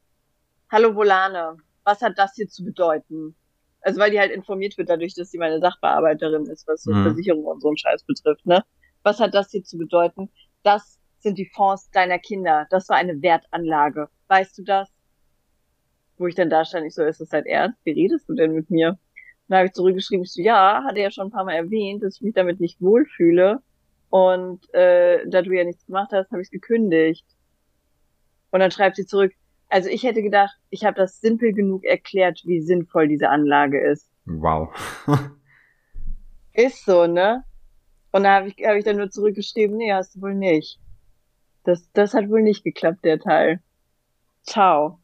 [0.75, 3.33] Hallo Volane, was hat das hier zu bedeuten?
[3.79, 7.03] Also weil die halt informiert wird dadurch, dass sie meine Sachbearbeiterin ist, was so Mhm.
[7.03, 8.61] Versicherung und so einen Scheiß betrifft, ne?
[9.01, 10.29] Was hat das hier zu bedeuten?
[10.63, 12.67] Das sind die Fonds deiner Kinder.
[12.71, 14.09] Das war eine Wertanlage.
[14.27, 14.89] Weißt du das?
[16.17, 17.79] Wo ich dann da stand, ich so, ist das halt ernst?
[17.85, 18.99] Wie redest du denn mit mir?
[19.47, 22.03] Dann habe ich zurückgeschrieben, ich so, ja, hat er ja schon ein paar Mal erwähnt,
[22.03, 23.59] dass ich mich damit nicht wohlfühle.
[24.09, 27.25] Und äh, da du ja nichts gemacht hast, habe ich gekündigt.
[28.51, 29.31] Und dann schreibt sie zurück,
[29.75, 34.09] also ich hätte gedacht, ich habe das simpel genug erklärt, wie sinnvoll diese Anlage ist.
[34.23, 34.69] Wow.
[36.53, 37.43] Ist so, ne?
[38.13, 40.79] Und da habe ich, hab ich dann nur zurückgeschrieben, nee, hast du wohl nicht.
[41.65, 43.59] Das, das hat wohl nicht geklappt, der Teil.
[44.43, 44.99] Ciao.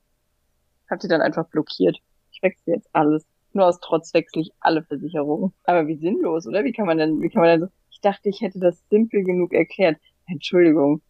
[0.89, 1.97] Hab sie dann einfach blockiert.
[2.31, 3.25] Ich wechsle jetzt alles.
[3.51, 5.51] Nur aus Trotz wechsle ich alle Versicherungen.
[5.65, 6.63] Aber wie sinnlos, oder?
[6.63, 9.25] Wie kann man denn, wie kann man denn so, ich dachte, ich hätte das simpel
[9.25, 9.97] genug erklärt.
[10.27, 11.01] Entschuldigung.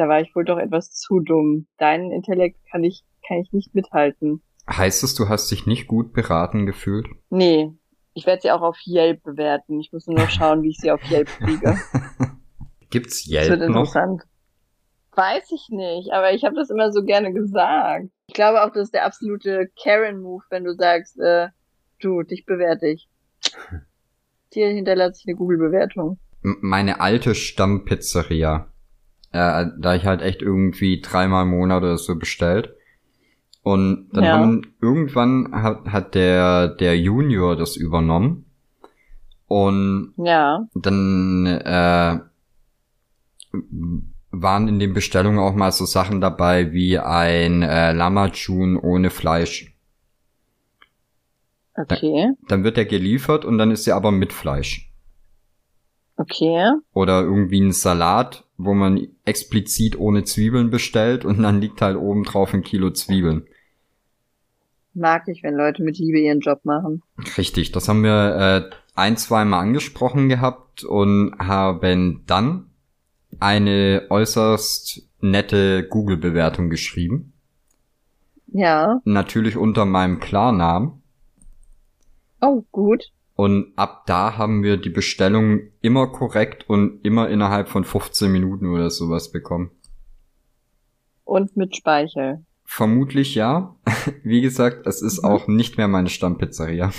[0.00, 1.66] Da war ich wohl doch etwas zu dumm.
[1.76, 4.40] Deinen Intellekt kann ich, kann ich nicht mithalten.
[4.66, 7.06] heißt es, du hast dich nicht gut beraten gefühlt?
[7.28, 7.70] Nee.
[8.14, 9.78] Ich werde sie auch auf Yelp bewerten.
[9.78, 11.78] Ich muss nur noch schauen, wie ich sie auf Yelp kriege.
[12.90, 13.80] Gibt's Das wird Yelp noch?
[13.80, 14.22] interessant.
[15.14, 18.08] Weiß ich nicht, aber ich habe das immer so gerne gesagt.
[18.28, 21.48] Ich glaube auch, das ist der absolute Karen-Move, wenn du sagst, äh,
[22.00, 23.06] du, dich bewerte ich.
[24.54, 26.18] Dir hinterlasse ich eine Google-Bewertung.
[26.40, 28.72] Meine alte Stammpizzeria.
[29.32, 32.74] Äh, da ich halt echt irgendwie dreimal im Monat oder so bestellt.
[33.62, 34.32] Und dann Ja.
[34.32, 38.46] haben irgendwann hat, hat der, der Junior das übernommen.
[39.46, 42.18] Und Ja, dann äh,
[44.30, 49.74] waren in den Bestellungen auch mal so Sachen dabei wie ein äh, Lamajun ohne Fleisch.
[51.76, 54.89] okay, Dann wird der geliefert und dann ist er aber mit Fleisch.
[56.20, 56.70] Okay.
[56.92, 62.24] Oder irgendwie ein Salat, wo man explizit ohne Zwiebeln bestellt und dann liegt halt oben
[62.24, 63.46] drauf ein Kilo Zwiebeln.
[64.92, 67.02] Mag ich, wenn Leute mit Liebe ihren Job machen.
[67.38, 72.70] Richtig, das haben wir äh, ein, zweimal angesprochen gehabt und haben dann
[73.38, 77.32] eine äußerst nette Google-Bewertung geschrieben.
[78.48, 79.00] Ja.
[79.04, 81.02] Natürlich unter meinem Klarnamen.
[82.40, 83.12] Oh, gut.
[83.40, 88.66] Und ab da haben wir die Bestellung immer korrekt und immer innerhalb von 15 Minuten
[88.66, 89.70] oder sowas bekommen.
[91.24, 92.44] Und mit Speichel.
[92.66, 93.76] Vermutlich ja.
[94.24, 95.30] Wie gesagt, es ist Mhm.
[95.30, 96.90] auch nicht mehr meine Stammpizzeria.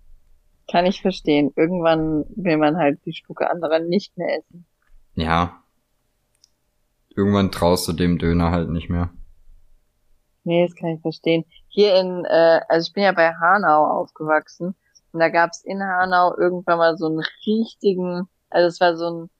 [0.70, 1.50] Kann ich verstehen.
[1.56, 4.66] Irgendwann will man halt die Spucke anderer nicht mehr essen.
[5.14, 5.64] Ja.
[7.16, 9.14] Irgendwann traust du dem Döner halt nicht mehr.
[10.44, 11.46] Nee, das kann ich verstehen.
[11.68, 14.74] Hier in, äh, also ich bin ja bei Hanau aufgewachsen
[15.12, 19.30] und da gab's in Hanau irgendwann mal so einen richtigen, also es war so ein,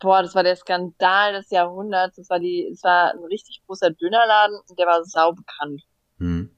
[0.00, 2.16] boah, das war der Skandal des Jahrhunderts.
[2.16, 5.82] Das war die, es war ein richtig großer Dönerladen und der war saubekannt.
[6.18, 6.50] Hm.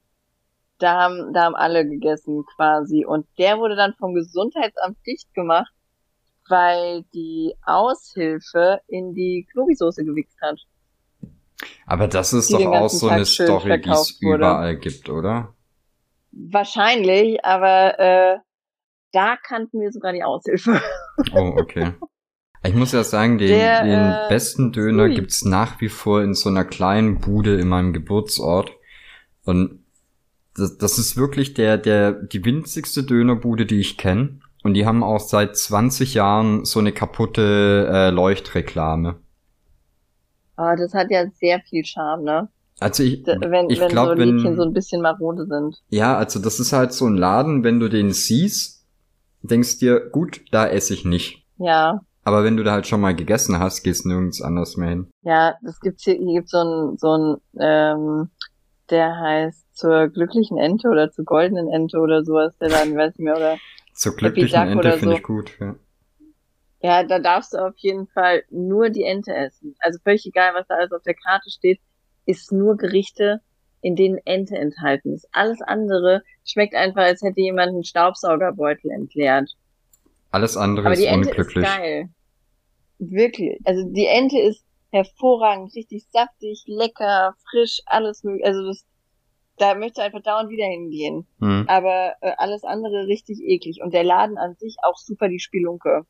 [0.78, 5.72] Da haben, da haben alle gegessen quasi und der wurde dann vom Gesundheitsamt dicht gemacht,
[6.48, 10.60] weil die Aushilfe in die Knobisoße gewichst hat.
[11.86, 15.56] Aber das ist doch auch so Tag eine Story, die es überall gibt, oder?
[16.38, 18.38] Wahrscheinlich, aber äh,
[19.12, 20.81] da kannten wir sogar die Aushilfe.
[21.33, 21.92] Oh, okay.
[22.62, 25.14] Ich muss ja sagen, den, Der, den äh, besten Döner ui.
[25.14, 28.70] gibt's nach wie vor in so einer kleinen Bude in meinem Geburtsort.
[29.44, 29.85] Und
[30.55, 34.40] das, das ist wirklich der, der, die winzigste Dönerbude, die ich kenne.
[34.62, 39.16] Und die haben auch seit 20 Jahren so eine kaputte äh, Leuchtreklame.
[40.57, 42.49] Aber das hat ja sehr viel Charme, ne?
[42.78, 45.82] Also ich, wenn, ich wenn glaube, so Liedchen wenn, so ein bisschen marode sind.
[45.88, 48.84] ja, also das ist halt so ein Laden, wenn du den siehst,
[49.42, 51.44] denkst dir, gut, da esse ich nicht.
[51.58, 55.10] Ja, Aber wenn du da halt schon mal gegessen hast, gehst nirgends anders mehr hin.
[55.22, 58.28] ja, das gibt's hier, hier gibt's so ein, so ein, ähm,
[58.90, 63.24] der heißt zur glücklichen Ente oder zur goldenen Ente oder sowas, der dann, weiß nicht
[63.24, 63.56] mehr, oder,
[63.94, 65.12] Zur glücklichen Ente finde so.
[65.12, 65.50] ich gut.
[65.60, 65.74] Ja.
[66.80, 69.74] ja, da darfst du auf jeden Fall nur die Ente essen.
[69.80, 71.80] Also völlig egal, was da alles auf der Karte steht,
[72.26, 73.40] ist nur Gerichte,
[73.80, 75.28] in denen Ente enthalten ist.
[75.32, 79.50] Alles andere schmeckt einfach, als hätte jemand einen Staubsaugerbeutel entleert.
[80.30, 81.64] Alles andere Aber ist die Ente unglücklich.
[81.64, 82.08] ist geil.
[82.98, 83.60] Wirklich.
[83.64, 88.46] Also die Ente ist hervorragend, richtig saftig, lecker, frisch, alles mögliche.
[88.46, 88.84] Also das,
[89.58, 91.26] da möchte einfach dauernd wieder hingehen.
[91.40, 91.64] Hm.
[91.68, 93.80] Aber äh, alles andere richtig eklig.
[93.82, 96.06] Und der Laden an sich auch super die Spelunke.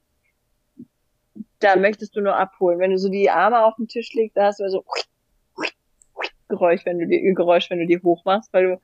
[1.58, 2.78] Da möchtest du nur abholen.
[2.78, 4.84] Wenn du so die Arme auf den Tisch legst, da hast du so
[6.48, 8.80] Geräusch, wenn du die Geräusch, wenn du die hochmachst, weil du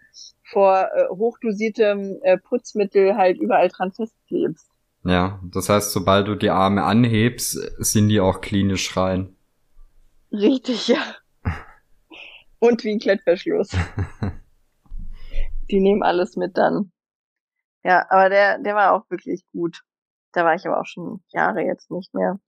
[0.51, 4.68] vor äh, hochdosiertem äh, Putzmittel halt überall dran festklebst.
[5.05, 9.37] Ja, das heißt, sobald du die Arme anhebst, sind die auch klinisch rein.
[10.31, 11.03] Richtig, ja.
[12.59, 13.70] Und wie ein Klettverschluss.
[15.70, 16.92] die nehmen alles mit dann.
[17.83, 19.83] Ja, aber der, der war auch wirklich gut.
[20.33, 22.38] Da war ich aber auch schon Jahre jetzt nicht mehr.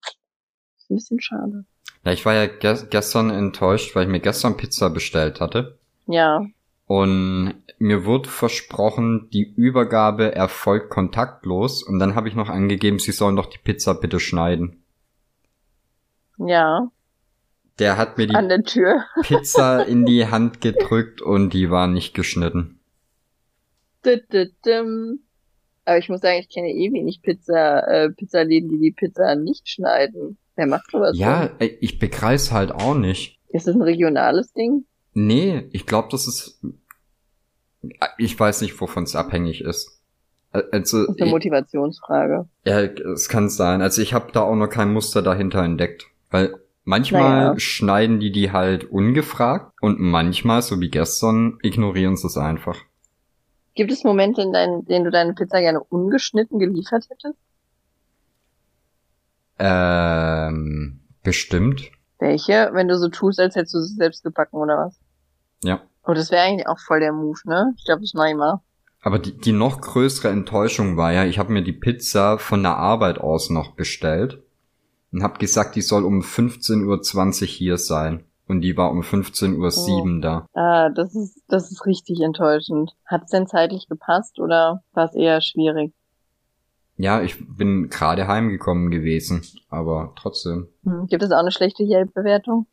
[0.77, 1.64] Ist ein bisschen schade.
[2.04, 5.78] Ja, ich war ja ge gestern enttäuscht, weil ich mir gestern Pizza bestellt hatte.
[6.06, 6.46] Ja.
[6.86, 11.82] Und mir wurde versprochen, die Übergabe erfolgt kontaktlos.
[11.82, 14.82] Und dann habe ich noch angegeben, sie sollen doch die Pizza bitte schneiden.
[16.36, 16.88] Ja.
[17.78, 18.26] Der hat mir
[18.64, 19.04] Tür.
[19.22, 22.78] Pizza in die Hand gedrückt und die war nicht geschnitten.
[25.84, 29.68] Aber ich muss sagen, ich kenne eh wenig Pizza, äh, Pizzaläden, die die Pizza nicht
[29.68, 30.38] schneiden.
[30.56, 31.16] Wer macht sowas?
[31.18, 31.66] Ja, so?
[31.80, 33.38] ich begreif's halt auch nicht.
[33.48, 34.84] Ist das ein regionales Ding?
[35.12, 36.60] Nee, ich glaube, das ist.
[38.18, 40.00] Ich weiß nicht, wovon es abhängig ist.
[40.50, 42.48] Also, das ist eine Motivationsfrage.
[42.64, 43.82] Ja, es kann sein.
[43.82, 46.06] Also ich habe da auch noch kein Muster dahinter entdeckt.
[46.30, 47.58] Weil manchmal naja.
[47.58, 52.78] schneiden die die halt ungefragt und manchmal, so wie gestern, ignorieren sie es einfach.
[53.74, 57.38] Gibt es Momente, in dein, denen du deine Pizza gerne ungeschnitten geliefert hättest?
[59.58, 61.90] Ähm, bestimmt.
[62.18, 62.70] Welche?
[62.72, 65.00] Wenn du so tust, als hättest du sie selbst gebacken oder was?
[65.62, 65.82] Ja.
[66.06, 67.72] Oh, das wäre eigentlich auch voll der Move, ne?
[67.76, 68.60] Ich glaube, das mache ich mal.
[69.00, 72.76] Aber die, die noch größere Enttäuschung war ja, ich habe mir die Pizza von der
[72.76, 74.42] Arbeit aus noch bestellt
[75.12, 78.24] und habe gesagt, die soll um 15.20 Uhr hier sein.
[78.46, 80.20] Und die war um 15.07 Uhr oh.
[80.20, 80.46] da.
[80.52, 82.92] Ah, das ist, das ist richtig enttäuschend.
[83.07, 85.92] Hat es denn zeitlich gepasst oder war es eher schwierig?
[86.96, 90.68] Ja, ich bin gerade heimgekommen gewesen, aber trotzdem.
[90.85, 91.07] Hm.
[91.07, 92.66] Gibt es auch eine schlechte Yelp-Bewertung?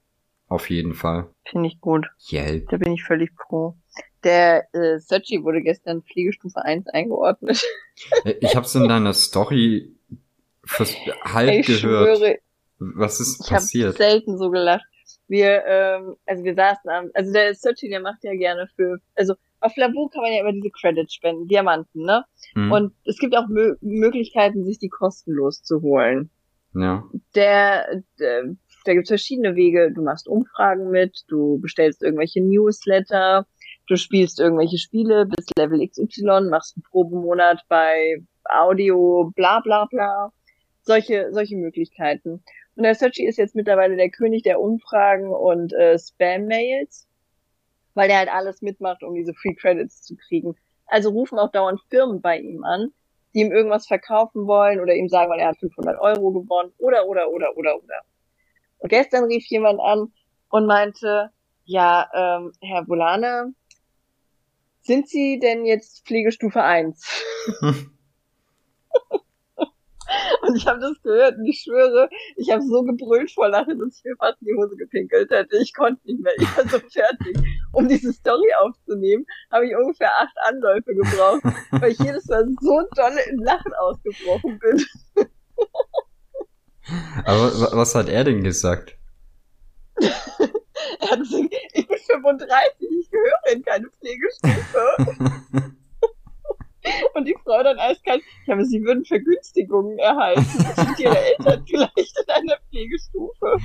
[0.47, 1.29] Auf jeden Fall.
[1.45, 2.07] Finde ich gut.
[2.29, 2.69] Yelp.
[2.69, 3.77] Da bin ich völlig pro.
[4.23, 7.63] Der äh, Searchy wurde gestern Fliegestufe 1 eingeordnet.
[8.25, 9.95] Äh, ich habe es in deiner Story
[11.23, 12.17] halb ich gehört.
[12.17, 12.39] Schwöre,
[12.79, 13.93] Was ist ich passiert?
[13.93, 14.85] Ich habe selten so gelacht.
[15.31, 19.35] Wir, ähm, also wir saßen am, also der Searchy, der macht ja gerne für, also
[19.61, 22.25] auf Lavu kann man ja immer diese Credits spenden, Diamanten, ne?
[22.53, 22.69] Mhm.
[22.69, 26.29] Und es gibt auch Mö Möglichkeiten, sich die kostenlos zu holen.
[26.73, 27.05] Ja.
[27.33, 29.93] Der, der da gibt's verschiedene Wege.
[29.93, 33.45] Du machst Umfragen mit, du bestellst irgendwelche Newsletter,
[33.87, 40.33] du spielst irgendwelche Spiele bis Level XY, machst einen Probemonat bei Audio, bla bla bla.
[40.81, 42.43] Solche, solche Möglichkeiten.
[42.81, 47.07] Und der Searchy ist jetzt mittlerweile der König der Umfragen und äh, Spam-Mails,
[47.93, 50.55] weil der halt alles mitmacht, um diese Free Credits zu kriegen.
[50.87, 52.91] Also rufen auch dauernd Firmen bei ihm an,
[53.35, 57.05] die ihm irgendwas verkaufen wollen oder ihm sagen, weil er hat 500 Euro gewonnen oder,
[57.05, 58.01] oder, oder, oder, oder.
[58.79, 60.11] Und gestern rief jemand an
[60.49, 61.29] und meinte,
[61.65, 63.53] ja, ähm, Herr Bolane,
[64.81, 67.23] sind Sie denn jetzt Pflegestufe 1?
[70.41, 73.97] Und ich habe das gehört und ich schwöre, ich habe so gebrüllt vor Lachen, dass
[73.97, 75.57] ich mir fast in die Hose gepinkelt hätte.
[75.57, 76.33] Ich konnte nicht mehr.
[76.37, 77.37] Ich war so fertig.
[77.73, 82.81] Um diese Story aufzunehmen, habe ich ungefähr acht Anläufe gebraucht, weil ich jedes Mal so
[82.95, 84.85] doll in Lachen ausgebrochen bin.
[87.25, 88.97] Aber was hat er denn gesagt?
[89.95, 90.09] er
[91.09, 95.75] hat gesagt, ich bin 35, ich gehöre in keine Pflegestufe.
[97.13, 100.43] Und die Frau dann eiskalt, ja, aber sie würden Vergünstigungen erhalten.
[100.43, 103.57] Sind ihre Eltern vielleicht in einer Pflegestufe?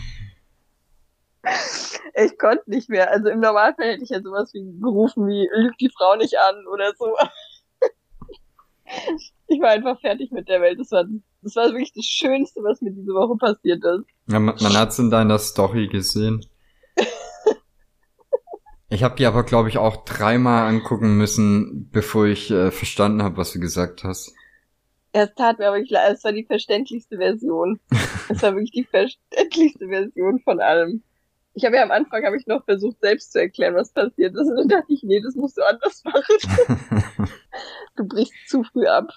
[2.15, 3.11] Ich konnte nicht mehr.
[3.11, 6.67] Also im Normalfall hätte ich ja sowas wie gerufen wie, lügt die Frau nicht an
[6.67, 7.15] oder so.
[9.49, 10.79] Ich war einfach fertig mit der Welt.
[10.79, 11.05] Das war,
[11.43, 14.07] das war wirklich das Schönste, was mir diese Woche passiert ist.
[14.29, 16.47] Ja, man, man hat's in deiner Story gesehen.
[18.89, 23.37] Ich habe die aber, glaube ich, auch dreimal angucken müssen, bevor ich äh, verstanden habe,
[23.37, 24.33] was du gesagt hast.
[25.13, 27.81] Es tat mir aber leid, es war die verständlichste Version.
[28.29, 31.03] es war wirklich die verständlichste Version von allem.
[31.55, 34.51] Ich habe ja am Anfang habe ich noch versucht, selbst zu erklären, was passiert ist.
[34.51, 37.31] Und dann dachte ich, nee, das musst du anders machen.
[37.97, 39.11] du brichst zu früh ab.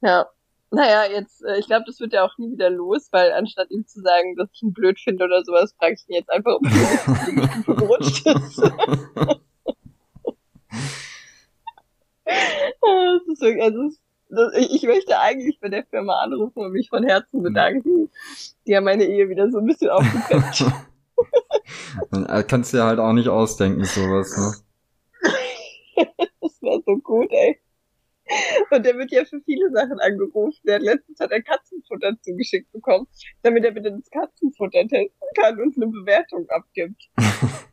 [0.00, 0.28] Ja.
[0.70, 3.86] Naja, jetzt, äh, ich glaube, das wird ja auch nie wieder los, weil anstatt ihm
[3.86, 6.64] zu sagen, dass ich ihn blöd finde oder sowas, frage ich ihn jetzt einfach, ob
[6.66, 8.58] er gerutscht ist.
[12.24, 13.98] das ist wirklich, also das,
[14.28, 18.10] das, ich, möchte eigentlich bei der Firma anrufen und mich von Herzen bedanken.
[18.66, 20.66] Die haben meine Ehe wieder so ein bisschen aufgepeppt.
[22.10, 24.52] Dann kannst du ja halt auch nicht ausdenken, sowas, ne?
[26.42, 27.58] das war so gut, ey.
[28.70, 30.60] Und der wird ja für viele Sachen angerufen.
[30.66, 33.06] Der hat letztens hat er Katzenfutter zugeschickt bekommen,
[33.42, 37.08] damit er bitte das Katzenfutter testen kann und eine Bewertung abgibt.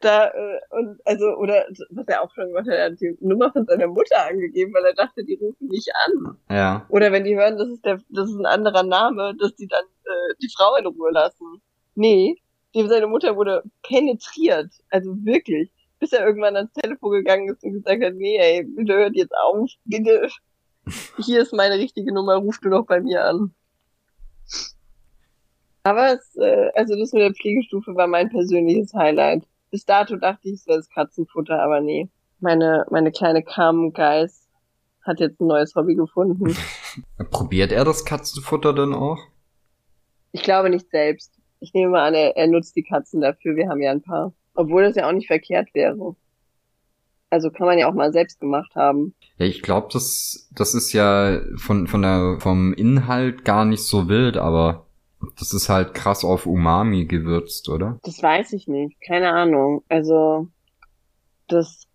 [0.00, 3.52] Da, äh, und also, oder was er auch schon gemacht hat, er hat die Nummer
[3.52, 6.38] von seiner Mutter angegeben, weil er dachte, die rufen nicht an.
[6.48, 6.86] Ja.
[6.88, 9.84] Oder wenn die hören, das ist der, das ist ein anderer Name, dass die dann
[10.04, 11.60] äh, die Frau in Ruhe lassen.
[11.94, 12.36] Nee,
[12.74, 14.72] dem seine Mutter wurde penetriert.
[14.88, 15.70] Also wirklich.
[16.00, 19.34] Bis er irgendwann ans Telefon gegangen ist und gesagt hat, nee, ey, bitte hört jetzt
[19.36, 20.28] auf, bitte.
[21.18, 23.54] Hier ist meine richtige Nummer, ruf du doch bei mir an.
[25.82, 29.44] Aber es, äh, also das mit der Pflegestufe war mein persönliches Highlight.
[29.70, 32.08] Bis dato dachte ich, es wäre das Katzenfutter, aber nee.
[32.40, 34.48] Meine, meine kleine Carmen Geist
[35.02, 36.56] hat jetzt ein neues Hobby gefunden.
[37.30, 39.18] Probiert er das Katzenfutter denn auch?
[40.32, 41.32] Ich glaube nicht selbst.
[41.60, 43.56] Ich nehme mal an, er, er nutzt die Katzen dafür.
[43.56, 44.32] Wir haben ja ein paar.
[44.54, 46.16] Obwohl das ja auch nicht verkehrt wäre.
[47.30, 49.14] Also kann man ja auch mal selbst gemacht haben.
[49.38, 54.08] Ja, ich glaube, das, das ist ja von, von der, vom Inhalt gar nicht so
[54.08, 54.86] wild, aber
[55.38, 58.00] das ist halt krass auf Umami gewürzt, oder?
[58.02, 59.00] Das weiß ich nicht.
[59.06, 59.84] Keine Ahnung.
[59.88, 60.48] Also,
[61.46, 61.86] das,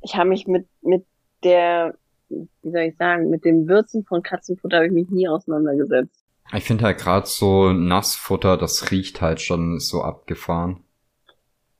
[0.00, 1.04] ich habe mich mit, mit
[1.42, 1.98] der,
[2.28, 6.23] wie soll ich sagen, mit dem Würzen von Katzenfutter habe ich mich nie auseinandergesetzt.
[6.52, 10.84] Ich finde halt gerade so Nassfutter, das riecht halt schon so abgefahren.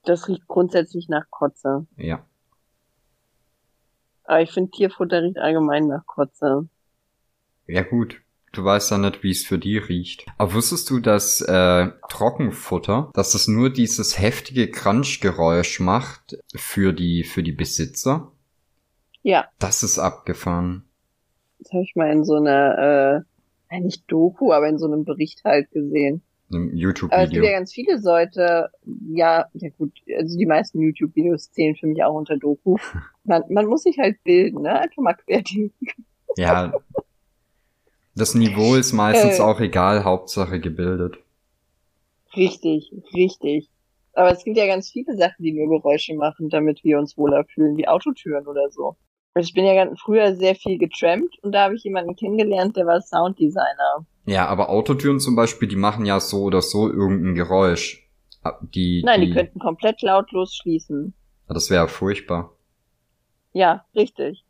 [0.05, 1.87] Das riecht grundsätzlich nach Kotze.
[1.97, 2.25] Ja.
[4.25, 6.69] Aber ich finde Tierfutter riecht allgemein nach Kotze.
[7.67, 8.21] Ja gut,
[8.53, 10.27] du weißt ja nicht, wie es für die riecht.
[10.39, 17.25] Aber wusstest du, dass äh, Trockenfutter, dass es nur dieses heftige Crunch-Geräusch macht für die
[17.25, 18.33] für die Besitzer?
[19.23, 19.49] Ja.
[19.59, 20.85] Das ist abgefahren.
[21.59, 23.34] Das habe ich mal in so einer, äh,
[23.81, 26.23] nicht Doku, aber in so einem Bericht halt gesehen.
[26.51, 27.17] Im YouTube-Video.
[27.17, 28.71] Aber es gibt ja ganz viele Leute,
[29.11, 32.77] ja, ja gut, also die meisten YouTube-Videos zählen für mich auch unter Doku.
[33.25, 34.79] Man, man muss sich halt bilden, ne?
[34.81, 35.73] Einfach mal querdenken.
[36.37, 36.73] Ja.
[38.17, 41.19] Das Niveau ist meistens äh, auch egal, Hauptsache gebildet.
[42.35, 43.71] Richtig, richtig.
[44.15, 47.45] Aber es gibt ja ganz viele Sachen, die nur Geräusche machen, damit wir uns wohler
[47.45, 48.97] fühlen, wie Autotüren oder so.
[49.35, 52.77] Also ich bin ja ganz früher sehr viel getrampt und da habe ich jemanden kennengelernt,
[52.77, 54.07] der war Sounddesigner.
[54.27, 58.09] Ja, aber Autotüren zum Beispiel, die machen ja so oder so irgendein Geräusch.
[58.45, 61.15] Ah, die, Nein, die, die könnten komplett lautlos schließen.
[61.49, 62.53] Das wäre furchtbar.
[63.53, 64.45] Ja, richtig.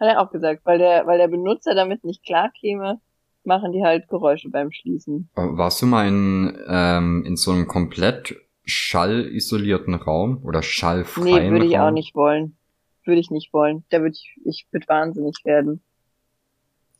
[0.00, 3.00] Hat er auch gesagt, weil der, weil der Benutzer damit nicht klar käme,
[3.44, 5.28] machen die halt Geräusche beim Schließen.
[5.36, 11.42] Äh, warst du mal in, ähm, in so einem komplett schallisolierten Raum oder schallfreien Raum?
[11.44, 11.88] Nee, würde ich Raum?
[11.88, 12.56] auch nicht wollen.
[13.04, 13.84] Würde ich nicht wollen.
[13.90, 15.82] Da würde ich, ich würde wahnsinnig werden.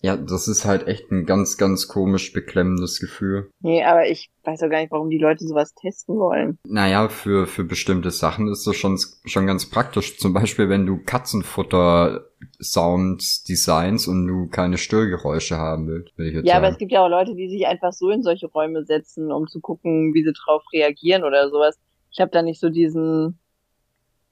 [0.02, 3.48] Ja, das ist halt echt ein ganz, ganz komisch beklemmendes Gefühl.
[3.60, 6.58] Nee, aber ich weiß auch gar nicht, warum die Leute sowas testen wollen.
[6.68, 10.18] Naja, für, für bestimmte Sachen ist das schon, schon ganz praktisch.
[10.18, 16.44] Zum Beispiel, wenn du Katzenfutter-Sounds designs und du keine Störgeräusche haben willst, will ich jetzt
[16.46, 16.64] Ja, sagen.
[16.66, 19.46] aber es gibt ja auch Leute, die sich einfach so in solche Räume setzen, um
[19.46, 21.78] zu gucken, wie sie drauf reagieren oder sowas.
[22.10, 23.38] Ich habe da nicht so diesen,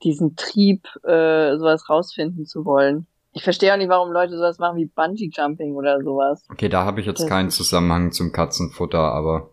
[0.04, 3.06] diesen Trieb, äh, sowas rausfinden zu wollen.
[3.32, 6.44] Ich verstehe auch nicht, warum Leute sowas machen wie Bungee Jumping oder sowas.
[6.50, 9.50] Okay, da habe ich jetzt Das keinen Zusammenhang zum Katzenfutter, aber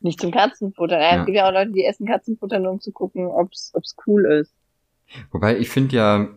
[0.00, 0.98] Nicht zum Katzenfutter.
[0.98, 1.20] Ja.
[1.20, 4.24] Es gibt ja auch Leute, die essen Katzenfutter nur um zu gucken, ob's, ob's cool
[4.26, 4.54] ist.
[5.32, 6.28] wobei ich finde ja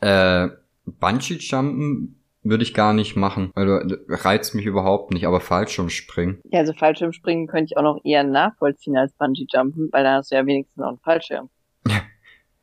[0.00, 0.48] äh,
[0.84, 3.50] Bungee Jumpen würde ich gar nicht machen.
[3.54, 3.78] Also
[4.08, 6.40] reizt mich überhaupt nicht, aber Fallschirmspringen.
[6.50, 10.30] Ja, also Fallschirmspringen könnte ich auch noch eher nachvollziehen als Bungee Jumpen, weil da hast
[10.30, 11.50] du ja wenigstens noch einen Fallschirm.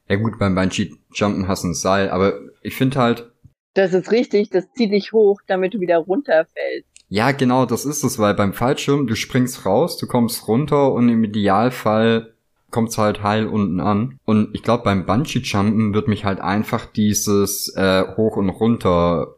[0.08, 3.32] Ja gut, beim Bungee Jumpen hast du ein Seil, aber ich finde halt,
[3.74, 6.88] Das ist richtig, das zieht dich hoch, damit du wieder runterfällst.
[7.10, 11.10] ja genau, das ist es, weil beim Fallschirm, du springst raus, du kommst runter und
[11.10, 12.34] im Idealfall
[12.72, 14.20] kommt's halt heil unten an.
[14.26, 19.36] Und ich glaube, beim Bungee Jumpen wird mich halt einfach dieses äh, hoch und runter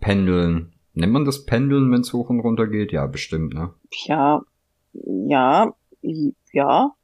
[0.00, 0.72] pendeln.
[0.94, 2.92] Nennt man das Pendeln, wenn's hoch und runter geht?
[2.92, 3.74] Ja, bestimmt, ne?
[4.06, 4.42] Ja,
[4.92, 5.74] ja,
[6.52, 6.94] ja.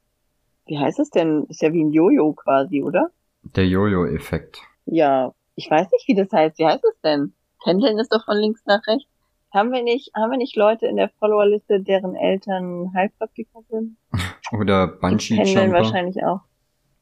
[0.67, 1.45] Wie heißt es denn?
[1.49, 3.11] Ist ja wie ein Jojo quasi, oder?
[3.43, 4.61] Der Jojo-Effekt.
[4.87, 6.59] Ja, ich weiß nicht, wie das heißt.
[6.59, 7.33] Wie heißt es denn?
[7.63, 9.09] Pendeln ist doch von links nach rechts.
[9.53, 13.97] Haben wir nicht, haben wir nicht Leute in der Followerliste, deren Eltern Heilpraktiker sind?
[14.53, 16.41] Oder Die Bungee pendeln wahrscheinlich auch.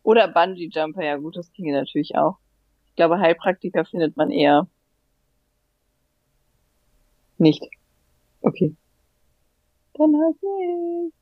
[0.02, 2.38] Oder Bungee Jumper, ja gut, das ginge natürlich auch.
[2.88, 4.66] Ich glaube, Heilpraktiker findet man eher
[7.36, 7.62] nicht.
[8.40, 8.74] Okay.
[9.94, 11.14] Dann halt nicht.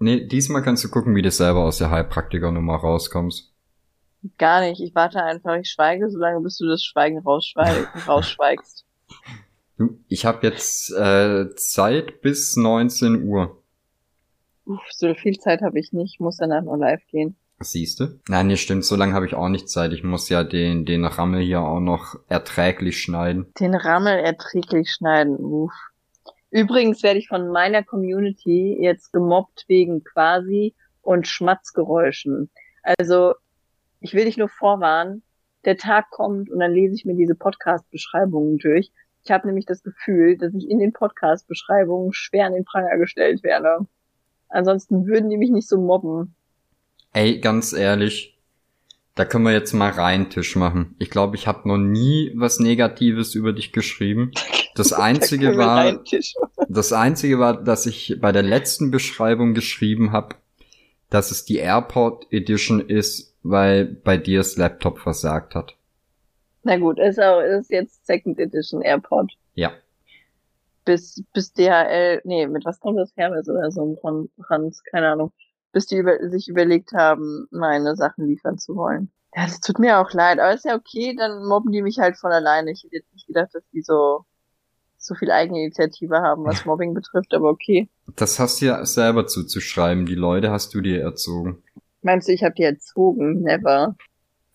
[0.00, 3.52] Nee, diesmal kannst du gucken, wie du selber aus der Heilpraktiker-Nummer rauskommst.
[4.38, 4.80] Gar nicht.
[4.80, 8.86] Ich warte einfach, ich schweige, solange bis du das Schweigen rausschweig rausschweigst.
[9.76, 13.62] Du, ich habe jetzt äh, Zeit bis 19 Uhr.
[14.64, 16.14] Uff, so viel Zeit habe ich nicht.
[16.14, 17.36] Ich muss danach noch live gehen.
[17.62, 18.18] Siehst du?
[18.26, 19.92] Nein, nee, stimmt, so lange habe ich auch nicht Zeit.
[19.92, 23.52] Ich muss ja den, den Rammel hier auch noch erträglich schneiden.
[23.60, 25.36] Den Rammel erträglich schneiden.
[25.36, 25.72] Uff.
[26.50, 32.50] Übrigens werde ich von meiner Community jetzt gemobbt wegen quasi und Schmatzgeräuschen.
[32.82, 33.34] Also,
[34.00, 35.22] ich will dich nur vorwarnen,
[35.64, 38.90] der Tag kommt und dann lese ich mir diese Podcast-Beschreibungen durch.
[39.24, 43.42] Ich habe nämlich das Gefühl, dass ich in den Podcast-Beschreibungen schwer an den Pranger gestellt
[43.42, 43.86] werde.
[44.48, 46.34] Ansonsten würden die mich nicht so mobben.
[47.12, 48.38] Ey, ganz ehrlich,
[49.14, 50.96] da können wir jetzt mal rein Tisch machen.
[50.98, 54.32] Ich glaube, ich habe noch nie was Negatives über dich geschrieben.
[54.80, 56.02] Das einzige war,
[56.68, 60.36] das einzige war, dass ich bei der letzten Beschreibung geschrieben habe,
[61.10, 65.76] dass es die Airport Edition ist, weil bei dir das Laptop versagt hat.
[66.62, 69.32] Na gut, ist auch ist jetzt Second Edition Airport.
[69.54, 69.72] Ja.
[70.86, 75.30] Bis bis DHL, nee, mit was kommt das Hermes oder so von Franz, keine Ahnung,
[75.72, 79.10] bis die über, sich überlegt haben, meine Sachen liefern zu wollen.
[79.34, 82.16] Ja, das tut mir auch leid, aber ist ja okay, dann mobben die mich halt
[82.16, 82.70] von alleine.
[82.70, 84.24] Ich hätte jetzt nicht gedacht, dass die so
[85.00, 87.88] so viel Eigeninitiative haben, was Mobbing betrifft, aber okay.
[88.16, 90.06] Das hast du ja selber zuzuschreiben.
[90.06, 91.62] Die Leute hast du dir erzogen.
[92.02, 93.42] Meinst du, ich habe die erzogen?
[93.42, 93.96] Never.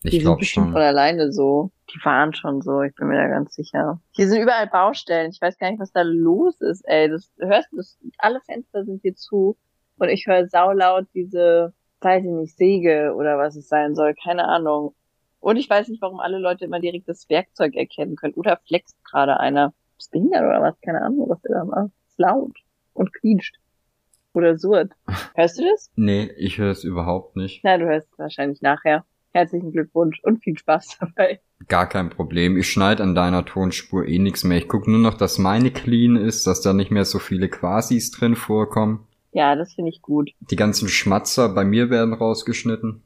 [0.02, 0.72] Ich die sind bestimmt schon.
[0.72, 1.72] von alleine so.
[1.92, 4.00] Die waren schon so, ich bin mir da ganz sicher.
[4.12, 5.30] Hier sind überall Baustellen.
[5.32, 7.08] Ich weiß gar nicht, was da los ist, ey.
[7.08, 9.56] Das hörst du, das, alle Fenster sind hier zu.
[9.98, 14.46] Und ich höre saulaut diese, weiß ich nicht, Säge oder was es sein soll, keine
[14.46, 14.94] Ahnung.
[15.40, 18.34] Und ich weiß nicht, warum alle Leute immer direkt das Werkzeug erkennen können.
[18.34, 19.72] Oder flext gerade einer.
[20.10, 20.80] Behindert oder was?
[20.80, 21.90] Keine Ahnung, was der da macht.
[22.08, 22.56] Ist laut
[22.94, 23.56] und quietscht.
[24.32, 24.92] Oder surrt.
[25.34, 25.90] Hörst du das?
[25.96, 27.60] Nee, ich höre es überhaupt nicht.
[27.64, 29.04] Na, du hörst es wahrscheinlich nachher.
[29.32, 31.40] Herzlichen Glückwunsch und viel Spaß dabei.
[31.68, 32.56] Gar kein Problem.
[32.56, 34.58] Ich schneide an deiner Tonspur eh nichts mehr.
[34.58, 38.10] Ich gucke nur noch, dass meine clean ist, dass da nicht mehr so viele Quasis
[38.10, 39.06] drin vorkommen.
[39.32, 40.30] Ja, das finde ich gut.
[40.40, 43.02] Die ganzen Schmatzer bei mir werden rausgeschnitten.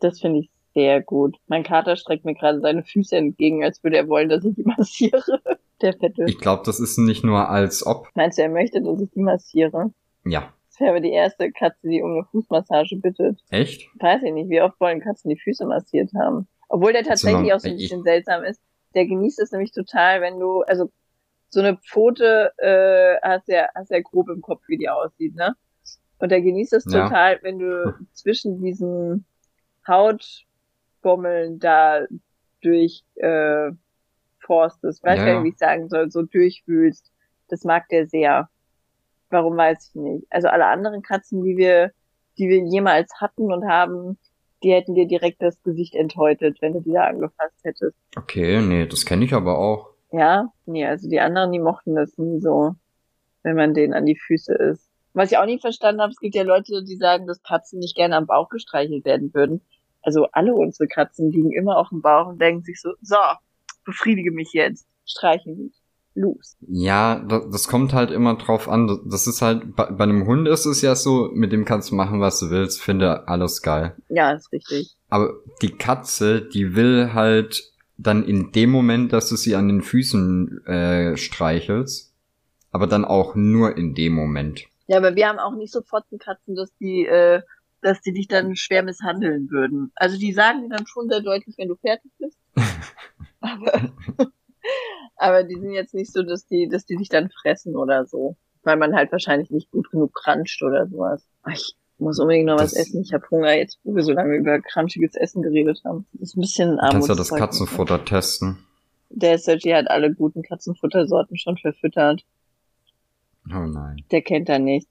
[0.00, 1.36] Das finde ich sehr gut.
[1.48, 4.62] Mein Kater streckt mir gerade seine Füße entgegen, als würde er wollen, dass ich die
[4.76, 5.40] massiere.
[5.80, 6.24] Der Fette.
[6.26, 8.08] Ich glaube, das ist nicht nur als ob.
[8.14, 9.92] Meinst du, er möchte, dass ich die massiere?
[10.24, 10.52] Ja.
[10.70, 13.40] Das wäre aber die erste Katze, die um eine Fußmassage bittet.
[13.50, 13.88] Echt?
[14.00, 16.48] Weiß ich nicht, wie oft wollen Katzen die Füße massiert haben.
[16.68, 18.60] Obwohl der tatsächlich auch so ein bisschen seltsam ist.
[18.94, 20.90] Der genießt es nämlich total, wenn du, also
[21.50, 25.54] so eine Pfote äh, hast ja, hast ja grob im Kopf, wie die aussieht, ne?
[26.18, 27.04] Und der genießt es Ja.
[27.04, 29.24] total, wenn du zwischen diesen
[29.86, 32.06] Hautbommeln da
[32.62, 33.70] durch äh,
[34.48, 35.04] forstest.
[35.04, 37.12] Weiß Ja, gar nicht, wie ich sagen soll, so durchwühlst.
[37.48, 38.48] Das mag der sehr.
[39.30, 40.26] Warum weiß ich nicht.
[40.30, 41.92] Also alle anderen Katzen, die wir,
[42.38, 44.18] die wir jemals hatten und haben,
[44.62, 47.96] die hätten dir direkt das Gesicht enthäutet, wenn du die da angefasst hättest.
[48.16, 49.90] Okay, nee, das kenne ich aber auch.
[50.10, 50.52] Ja?
[50.66, 52.74] Nee, also die anderen, die mochten das nie so,
[53.42, 54.88] wenn man denen an die Füße ist.
[55.12, 57.96] Was ich auch nie verstanden habe, es gibt ja Leute, die sagen, dass Katzen nicht
[57.96, 59.60] gerne am Bauch gestreichelt werden würden.
[60.02, 63.16] Also alle unsere Katzen liegen immer auf dem Bauch und denken sich so, so,
[63.88, 65.72] befriedige mich jetzt, streichel mich,
[66.14, 66.56] los.
[66.60, 68.86] Ja, das, das kommt halt immer drauf an.
[69.06, 71.94] Das- ist halt, bei, bei einem Hund ist es ja so, mit dem kannst du
[71.94, 73.96] machen, was du willst, finde alles geil.
[74.10, 74.94] Ja, ist richtig.
[75.08, 75.32] Aber
[75.62, 80.66] die Katze, die will halt dann in dem Moment, dass du sie an den Füßen
[80.66, 82.12] äh, streichelst,
[82.70, 84.64] aber dann auch nur in dem Moment.
[84.86, 87.40] Ja, aber wir haben auch nicht so Fotzenkatzen, dass die, äh,
[87.82, 89.92] dass die dich dann schwer misshandeln würden.
[89.94, 92.38] Also die sagen dir dann schon sehr deutlich, wenn du fertig bist.
[93.40, 93.90] aber,
[95.16, 98.36] aber die sind jetzt nicht so, dass die, dass die dich dann fressen oder so.
[98.64, 101.24] Weil man halt wahrscheinlich nicht gut genug cruncht oder sowas.
[101.44, 103.02] Ach, Ich muss unbedingt noch was Das- essen.
[103.02, 106.06] Ich habe Hunger jetzt, wo wir so lange über crunchiges Essen geredet haben.
[106.12, 107.30] Das ist ein bisschen Du kannst ja das.
[107.30, 108.58] Katzenfutter testen.
[109.10, 112.24] Der Sergi hat alle guten Katzenfuttersorten schon verfüttert.
[113.50, 113.96] Oh nein.
[114.10, 114.90] Der kennt da nichts.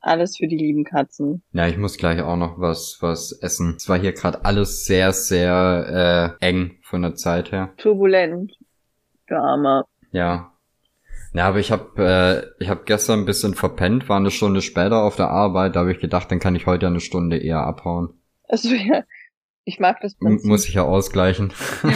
[0.00, 1.42] Alles für die lieben Katzen.
[1.52, 3.74] Ja, ich muss gleich auch noch was, was essen.
[3.76, 7.72] Es war hier gerade alles sehr, sehr äh, eng von der Zeit her.
[7.76, 8.52] Turbulent.
[9.28, 9.84] Der Arme.
[10.12, 10.52] Ja.
[11.34, 12.02] Ja, aber ich habe
[12.58, 15.80] äh, ich hab gestern ein bisschen verpennt, war eine Stunde später auf der Arbeit, da
[15.80, 18.14] habe ich gedacht, dann kann ich heute eine Stunde eher abhauen.
[18.48, 19.02] Also ja,
[19.64, 21.52] ich mag das M Prinzip, muss ich ja ausgleichen.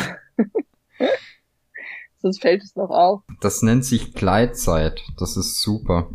[2.22, 3.22] sonst fällt es noch auf.
[3.40, 5.02] Das nennt sich Gleitzeit.
[5.18, 6.10] Das ist super.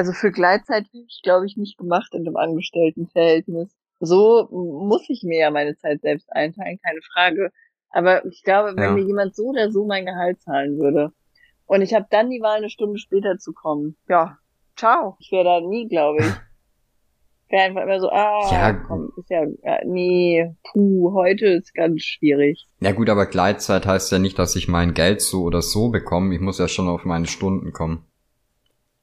[0.00, 3.76] Also für Gleitzeit bin ich, glaube ich, nicht gemacht in einem Angestelltenverhältnis.
[3.98, 7.50] So muss ich mir ja meine Zeit selbst einteilen, keine Frage.
[7.90, 8.92] Aber ich glaube, wenn Ja.
[8.92, 11.12] mir jemand so oder so mein Gehalt zahlen würde
[11.66, 14.38] und ich habe dann die Wahl, eine Stunde später zu kommen, ja,
[14.74, 15.18] ciao.
[15.20, 16.34] Ich wäre da nie, glaube ich.
[17.50, 22.00] Wäre einfach immer so, ah, Ja, komm, ist ja, ja, nee, puh, heute ist ganz
[22.00, 22.66] schwierig.
[22.80, 26.34] Ja gut, aber Gleitzeit heißt ja nicht, dass ich mein Geld so oder so bekomme.
[26.34, 28.06] Ich muss ja schon auf meine Stunden kommen.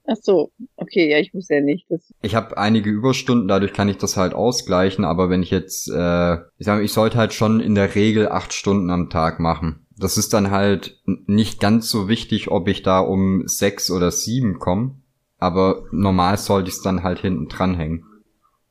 [0.09, 1.85] Ach so, okay, ja, ich muss ja nicht.
[1.89, 5.89] Das, Ich habe einige Überstunden, dadurch kann ich das halt ausgleichen, aber wenn ich jetzt,
[5.89, 9.85] äh, ich sage, ich sollte halt schon in der Regel acht Stunden am Tag machen.
[9.97, 14.59] Das ist dann halt nicht ganz so wichtig, ob ich da um sechs oder sieben
[14.59, 14.95] komme,
[15.39, 18.05] aber normal sollte ich es dann halt hinten dranhängen.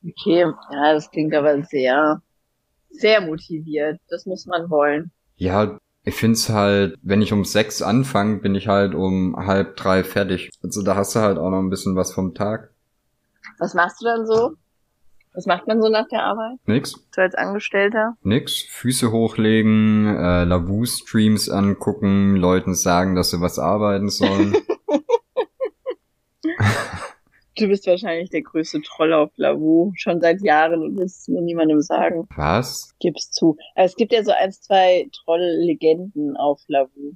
[0.09, 0.41] Okay,
[0.73, 2.23] ja, das klingt aber sehr,
[2.91, 4.01] sehr motiviert.
[4.09, 5.11] Das muss man wollen.
[5.37, 10.05] Ja, ich find's halt, wenn ich um sechs anfange, bin ich halt um halb drei
[10.05, 10.51] fertig.
[10.63, 12.71] Also da hast du halt auch noch ein bisschen was vom Tag.
[13.59, 14.55] Was machst du dann so?
[15.35, 16.59] Was macht man so nach der Arbeit?
[16.65, 16.95] Nix.
[17.11, 18.17] So als Angestellter?
[18.23, 18.63] Nix.
[18.71, 24.57] Füße hochlegen, äh, Lavu-Streams angucken, Leuten sagen, dass sie was arbeiten sollen.
[27.59, 31.41] Du bist wahrscheinlich der größte Troll auf Lavu, schon seit Jahren und willst es nur
[31.41, 32.29] niemandem sagen.
[32.37, 32.95] Was?
[33.01, 33.57] Gib's zu.
[33.75, 37.15] Es gibt ja so ein, zwei Troll-Legenden auf Lavu.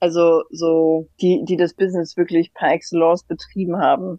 [0.00, 4.18] Also so, die, die das Business wirklich par excellence betrieben haben.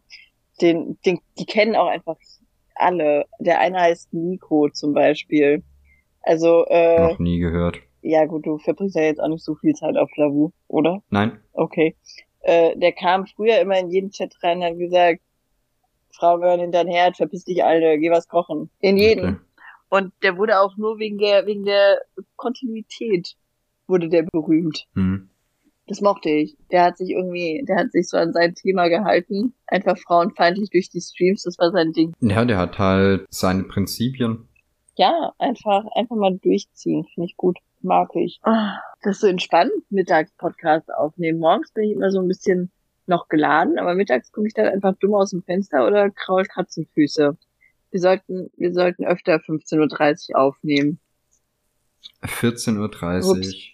[0.61, 2.17] Den, den, die kennen auch einfach
[2.75, 3.25] alle.
[3.39, 5.63] Der eine heißt Nico zum Beispiel.
[6.21, 7.79] Also, äh, Noch nie gehört.
[8.01, 11.01] ja gut, du verbringst ja jetzt auch nicht so viel Zeit auf Lavu, oder?
[11.09, 11.39] Nein?
[11.51, 11.95] Okay.
[12.41, 15.21] Äh, der kam früher immer in jeden Chat rein und hat gesagt,
[16.13, 18.69] Frau gehören in dein Herd, verpiss dich, Alte, geh was kochen.
[18.79, 19.25] In jeden.
[19.25, 19.37] Okay.
[19.89, 22.01] Und der wurde auch nur wegen der, wegen der
[22.35, 23.35] Kontinuität
[23.87, 24.85] wurde der berühmt.
[24.95, 25.29] Hm.
[25.87, 26.55] Das mochte ich.
[26.71, 29.53] Der hat sich irgendwie, der hat sich so an sein Thema gehalten.
[29.67, 32.13] Einfach frauenfeindlich durch die Streams, das war sein Ding.
[32.21, 34.47] Ja, der hat halt seine Prinzipien.
[34.95, 37.57] Ja, einfach, einfach mal durchziehen, finde ich gut.
[37.81, 38.39] Mag ich.
[38.43, 41.39] Ah, Das ist so entspannt, mittags Podcast aufnehmen.
[41.39, 42.71] Morgens bin ich immer so ein bisschen
[43.05, 47.37] noch geladen, aber mittags gucke ich dann einfach dumm aus dem Fenster oder kraul Katzenfüße.
[47.91, 50.99] Wir sollten, wir sollten öfter 15.30 Uhr aufnehmen.
[52.23, 53.47] 14.30 Ups.
[53.47, 53.73] Uhr.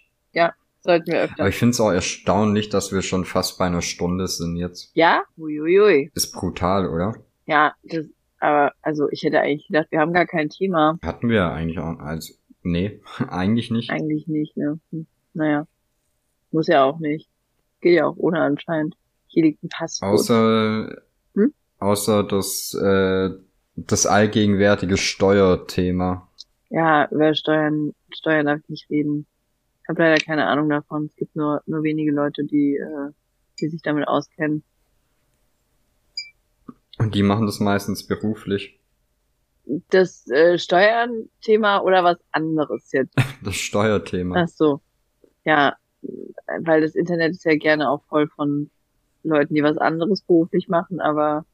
[0.82, 1.40] Sollten wir öfter.
[1.40, 4.90] Aber ich finde es auch erstaunlich, dass wir schon fast bei einer Stunde sind jetzt.
[4.94, 5.22] ja?
[5.36, 6.10] Uiuiui.
[6.14, 7.14] Ist brutal, oder?
[7.46, 8.06] Ja, das,
[8.38, 10.98] aber, also ich hätte eigentlich gedacht, wir haben gar kein Thema.
[11.02, 13.90] Hatten wir eigentlich auch, also, nee, eigentlich nicht.
[13.90, 14.80] Eigentlich nicht, ne?
[14.90, 15.06] Hm.
[15.34, 15.66] Naja.
[16.50, 17.28] Muss ja auch nicht.
[17.80, 18.96] Geht ja auch ohne anscheinend.
[19.30, 20.12] Hier liegt ein Passwort.
[20.12, 21.02] Außer,
[21.34, 21.54] Hm?
[21.78, 23.30] außer das, äh,
[23.76, 26.28] das allgegenwärtige Steuerthema.
[26.68, 29.26] Ja, über Steuern, Steuern darf ich nicht reden.
[29.82, 31.06] Ich habe leider keine Ahnung davon.
[31.06, 33.12] Es gibt nur, nur wenige Leute, die, äh,
[33.60, 34.62] die sich damit auskennen.
[36.98, 38.78] Und die machen das meistens beruflich.
[39.90, 43.14] Das äh, Steuern-Thema oder was anderes jetzt?
[43.42, 44.42] Das Steuerthema.
[44.42, 44.80] Ach so.
[45.44, 45.76] Ja,
[46.62, 48.70] weil das Internet ist ja gerne auch voll von
[49.22, 51.44] Leuten, die was anderes beruflich machen, aber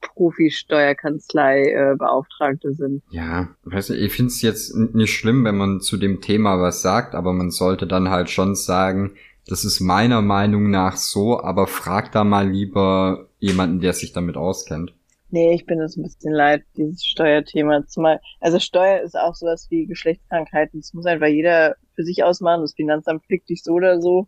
[0.00, 3.02] Profi-Steuerkanzlei äh, sind.
[3.10, 6.82] Ja, weiß nicht, ich finde es jetzt nicht schlimm, wenn man zu dem Thema was
[6.82, 9.12] sagt, aber man sollte dann halt schon sagen,
[9.46, 14.36] das ist meiner Meinung nach so, aber frag da mal lieber jemanden, der sich damit
[14.36, 14.94] auskennt.
[15.30, 17.86] Nee, ich bin es ein bisschen leid, dieses Steuerthema.
[17.86, 20.80] Zumal, also Steuer ist auch sowas wie Geschlechtskrankheiten.
[20.80, 22.62] Das muss einfach jeder für sich ausmachen.
[22.62, 24.26] Das Finanzamt flickt dich so oder so,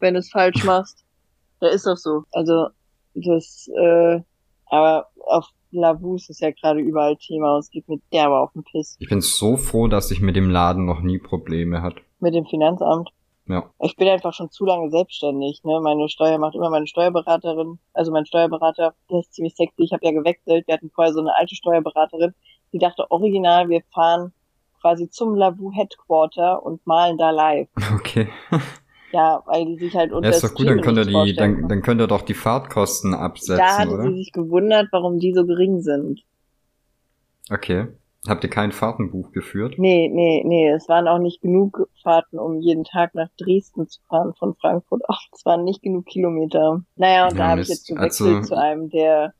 [0.00, 1.03] wenn du es falsch machst.
[1.60, 2.24] Da ist doch so.
[2.32, 2.68] Also,
[3.14, 4.20] das, äh,
[4.66, 8.64] aber auf Lavus ist ja gerade überall Thema und es geht mir derbe auf den
[8.64, 8.96] Piss.
[9.00, 11.96] Ich bin so froh, dass ich mit dem Laden noch nie Probleme hat.
[12.20, 13.10] Mit dem Finanzamt.
[13.46, 13.70] Ja.
[13.80, 15.62] Ich bin einfach schon zu lange selbstständig.
[15.64, 15.80] Ne?
[15.82, 17.78] Meine Steuer macht immer meine Steuerberaterin.
[17.92, 19.82] Also mein Steuerberater, der ist ziemlich sexy.
[19.82, 20.66] Ich habe ja gewechselt.
[20.66, 22.34] Wir hatten vorher so eine alte Steuerberaterin,
[22.72, 24.32] die dachte original, wir fahren
[24.80, 27.68] quasi zum Lavu Headquarter und malen da live.
[27.94, 28.28] Okay.
[29.14, 31.68] Ja, weil die sich halt unter Ja, ist doch gut, dann könnt ihr die, dann,
[31.68, 34.02] dann könnt ihr doch die Fahrtkosten absetzen, Da hatte oder?
[34.10, 36.20] sie sich gewundert, warum die so gering sind.
[37.50, 37.86] Okay.
[38.26, 39.74] Habt ihr kein Fahrtenbuch geführt?
[39.78, 44.00] Nee, nee, nee, es waren auch nicht genug Fahrten, um jeden Tag nach Dresden zu
[44.08, 45.28] fahren von Frankfurt aus.
[45.32, 46.82] Es waren nicht genug Kilometer.
[46.96, 49.32] Naja, und Ja, da habe ich jetzt gewechselt Also- zu einem, der,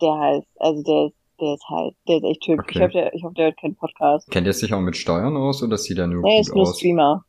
[0.00, 2.60] der heißt, also der ist, der ist halt, der ist echt hübsch.
[2.62, 2.78] Okay.
[2.78, 4.30] Ich hoffe, der, ich hoffe, der hört keinen Podcast.
[4.30, 6.62] Kennt ihr sich auch mit Steuern aus oder sieht er nur Nee, gut ist nur
[6.62, 6.78] aus?
[6.78, 7.24] Streamer.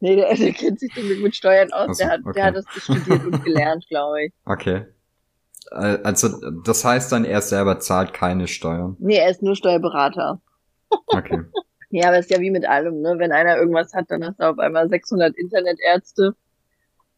[0.00, 1.88] Nee, der, der kennt sich zum Glück mit Steuern aus.
[1.88, 2.32] Ach so, der hat, okay.
[2.34, 4.32] der hat das studiert und gelernt, glaube ich.
[4.44, 4.86] Okay.
[5.70, 6.28] Äh, Also,
[6.64, 8.96] das heißt dann, er selber zahlt keine Steuern.
[8.98, 10.40] Nee, er ist nur Steuerberater.
[11.06, 11.42] Okay.
[11.88, 13.14] Ja, aber ist ja wie mit allem, ne?
[13.18, 16.34] Wenn einer irgendwas hat, dann hast du auf einmal 600 Internetärzte.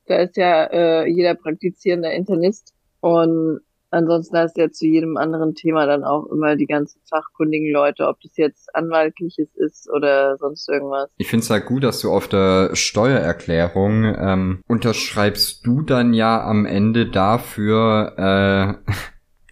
[0.07, 2.75] Da ist ja äh, jeder praktizierender Internist.
[3.01, 3.61] Und
[3.91, 8.07] ansonsten hast du ja zu jedem anderen Thema dann auch immer die ganzen fachkundigen Leute,
[8.09, 11.11] ob das jetzt anwaltliches ist oder sonst irgendwas.
[11.17, 16.43] Ich finde es halt gut, dass du auf der Steuererklärung ähm, unterschreibst du dann ja
[16.45, 18.79] am Ende dafür,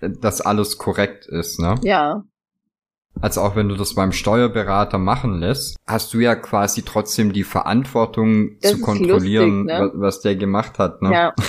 [0.01, 1.76] äh, dass alles korrekt ist, ne?
[1.82, 2.22] Ja,
[3.22, 7.45] Also auch wenn du das beim Steuerberater machen lässt, hast du ja quasi trotzdem die
[7.45, 9.80] Verantwortung Das zu kontrollieren, lustig, ne?
[9.80, 11.12] wa- was der gemacht hat, ne?
[11.12, 11.34] ja.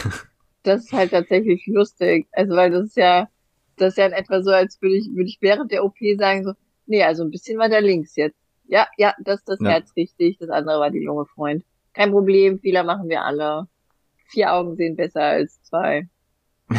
[0.67, 2.27] Das ist halt tatsächlich lustig.
[2.33, 3.29] Also weil das ist ja,
[3.77, 6.43] das ist ja in etwa so, als würde ich, würde ich während der OP sagen
[6.43, 6.53] so,
[6.87, 8.37] nee, also ein bisschen weiter links jetzt.
[8.67, 9.69] Ja, ja, das ist das ja.
[9.69, 10.37] Herz richtig.
[10.39, 11.63] Das andere war die Lunge, Freund.
[11.93, 13.67] Kein Problem, Fehler machen wir alle.
[14.29, 16.09] Vier Augen sehen besser als zwei.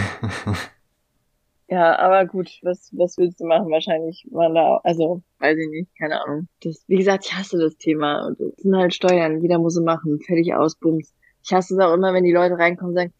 [1.68, 3.70] ja, aber gut, was, was willst du machen?
[3.70, 6.49] Wahrscheinlich waren da, also, weiß ich nicht, keine Ahnung.
[6.62, 8.32] Das, wie gesagt, ich hasse das Thema.
[8.39, 10.20] Das sind halt Steuern, jeder muss sie machen.
[10.20, 11.14] Fertig aus, Bums.
[11.43, 13.14] Ich hasse es auch immer, wenn die Leute reinkommen und sagen,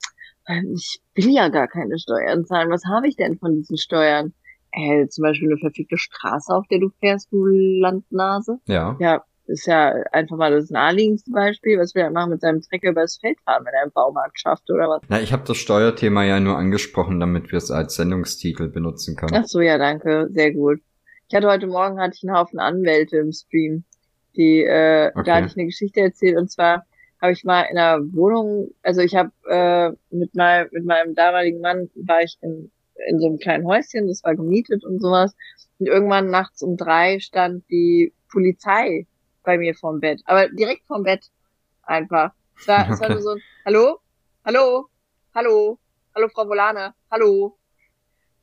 [0.75, 2.71] ich will ja gar keine Steuern zahlen.
[2.71, 4.33] Was habe ich denn von diesen Steuern?
[4.73, 8.59] Äh, zum Beispiel eine verfickte Straße, auf der du fährst, du Landnase.
[8.67, 8.97] Ja.
[9.01, 11.79] Ja, ist ja einfach mal das naheliegendste Beispiel.
[11.79, 14.71] Was will er machen mit seinem Trecker übers Feld fahren, wenn er einen Baumarkt schafft
[14.71, 15.03] oder was?
[15.09, 19.35] Na, ich habe das Steuerthema ja nur angesprochen, damit wir es als Sendungstitel benutzen können.
[19.35, 20.29] Ach so, ja, danke.
[20.31, 20.81] Sehr gut.
[21.29, 23.85] Ich hatte heute Morgen hatte ich einen Haufen Anwälte im Stream.
[24.37, 25.23] Die, äh, okay.
[25.25, 26.85] da hatte ich eine Geschichte erzählt und zwar
[27.21, 31.61] habe ich mal in einer Wohnung, also ich habe äh, mit, mein, mit meinem damaligen
[31.61, 32.71] Mann war ich in,
[33.09, 35.35] in so einem kleinen Häuschen, das war gemietet und sowas.
[35.79, 39.07] Und irgendwann nachts um drei stand die Polizei
[39.43, 40.21] bei mir vorm Bett.
[40.27, 41.31] Aber direkt vorm Bett
[41.83, 42.33] einfach.
[42.59, 43.99] Es war, es war nur so ein Hallo?
[44.45, 44.87] Hallo?
[45.35, 45.79] Hallo?
[46.15, 46.95] Hallo, Frau Volane?
[47.11, 47.57] Hallo?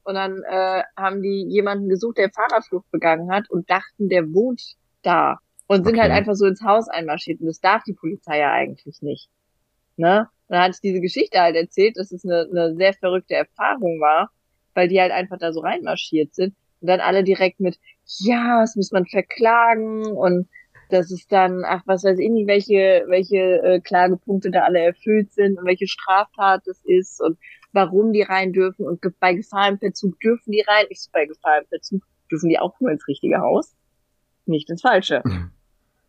[0.04, 4.76] Und dann äh, haben die jemanden gesucht, der Fahrradflucht begangen hat und dachten, der wohnt
[5.02, 6.02] da und sind halt okay.
[6.02, 9.30] halt einfach so ins Haus einmarschiert und das darf die Polizei ja eigentlich nicht.
[9.98, 10.28] Ne?
[10.48, 14.30] dann hat ich diese Geschichte halt erzählt, dass es eine, eine sehr verrückte Erfahrung war,
[14.74, 17.80] weil die halt einfach da so reinmarschiert sind und dann alle direkt mit,
[18.20, 20.48] ja, das muss man verklagen und
[20.90, 25.32] das ist dann, ach, was weiß ich nicht, welche, welche äh, Klagepunkte da alle erfüllt
[25.34, 27.40] sind und welche Straftat das ist und
[27.72, 30.86] warum die rein dürfen und bei Gefahr im Verzug dürfen die rein.
[30.90, 33.76] Ich so, bei Gefahr im Verzug dürfen die auch nur ins richtige Haus,
[34.46, 35.24] nicht ins falsche.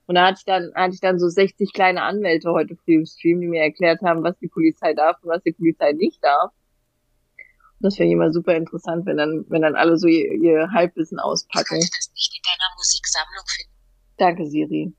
[0.06, 3.06] Und da hatte ich dann, hatte ich dann so 60 kleine Anwälte heute früh im
[3.06, 6.52] Stream, die mir erklärt haben, was die Polizei darf und was die Polizei nicht darf.
[7.78, 11.18] Und das wäre immer super interessant, wenn dann, wenn dann alle so ihr, ihr Halbwissen
[11.18, 11.76] auspacken.
[11.76, 13.72] Ich das nicht in deiner Musiksammlung finden.
[14.16, 14.94] Danke, Siri.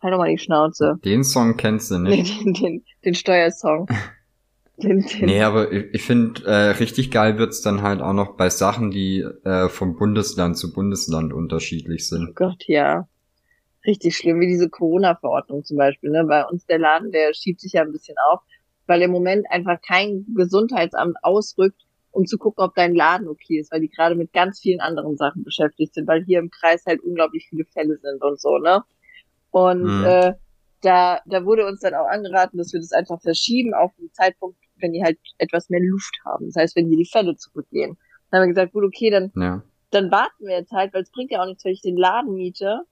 [0.00, 0.98] Halt doch mal die Schnauze.
[1.04, 2.32] Den Song kennst du nicht.
[2.44, 3.88] Nee, den, den, den Steuersong.
[4.76, 5.26] den, den.
[5.26, 8.92] Nee, aber ich, ich finde, äh, richtig geil wird's dann halt auch noch bei Sachen,
[8.92, 12.28] die äh, vom Bundesland zu Bundesland unterschiedlich sind.
[12.30, 13.08] Oh Gott, ja
[13.86, 16.10] richtig schlimm, wie diese Corona-Verordnung zum Beispiel.
[16.10, 16.24] Ne?
[16.24, 18.40] Bei uns der Laden, der schiebt sich ja ein bisschen auf,
[18.86, 23.72] weil im Moment einfach kein Gesundheitsamt ausrückt, um zu gucken, ob dein Laden okay ist,
[23.72, 27.00] weil die gerade mit ganz vielen anderen Sachen beschäftigt sind, weil hier im Kreis halt
[27.00, 28.82] unglaublich viele Fälle sind und so, ne?
[29.50, 30.04] Und mhm.
[30.04, 30.32] äh,
[30.82, 34.58] da, da wurde uns dann auch angeraten, dass wir das einfach verschieben auf den Zeitpunkt,
[34.80, 36.46] wenn die halt etwas mehr Luft haben.
[36.46, 37.96] Das heißt, wenn hier die Fälle zurückgehen.
[38.30, 39.62] Dann haben wir gesagt, gut, okay, dann, ja.
[39.90, 42.34] dann warten wir jetzt halt, weil es bringt ja auch nichts, wenn ich den Laden
[42.34, 42.82] miete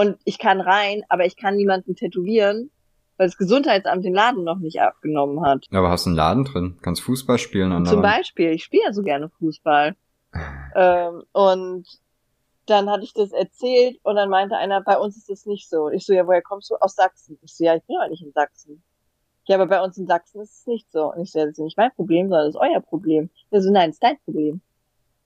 [0.00, 2.70] und ich kann rein, aber ich kann niemanden tätowieren,
[3.18, 5.66] weil das Gesundheitsamt den Laden noch nicht abgenommen hat.
[5.70, 6.78] Aber hast du einen Laden drin?
[6.80, 9.94] Kannst Fußball spielen an Zum Beispiel, ich spiele ja so gerne Fußball.
[10.74, 11.86] ähm, und
[12.64, 15.90] dann hatte ich das erzählt und dann meinte einer, bei uns ist das nicht so.
[15.90, 16.76] Ich so, ja, woher kommst du?
[16.76, 17.38] Aus Sachsen.
[17.42, 18.82] Ich so, ja, ich bin ja nicht in Sachsen.
[19.48, 21.12] Ja, aber bei uns in Sachsen ist es nicht so.
[21.12, 23.28] Und ich so, ja, das ist nicht mein Problem, sondern das ist euer Problem.
[23.52, 24.62] Der so, nein, das ist dein Problem.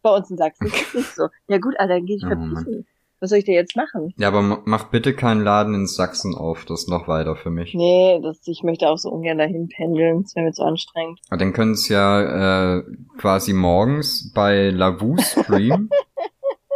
[0.02, 1.28] Bei uns in Sachsen ist es nicht so.
[1.46, 2.86] Ja gut, Alter, dann geh ich verpissen.
[3.24, 4.12] Was soll ich denn jetzt machen?
[4.18, 7.72] Ja, aber mach bitte keinen Laden in Sachsen auf, das ist noch weiter für mich.
[7.72, 11.20] Nee, das, ich möchte auch so ungern dahin pendeln, das wäre mir zu anstrengend.
[11.30, 12.84] Aber dann können es ja äh,
[13.16, 15.88] quasi morgens bei Lavu streamen,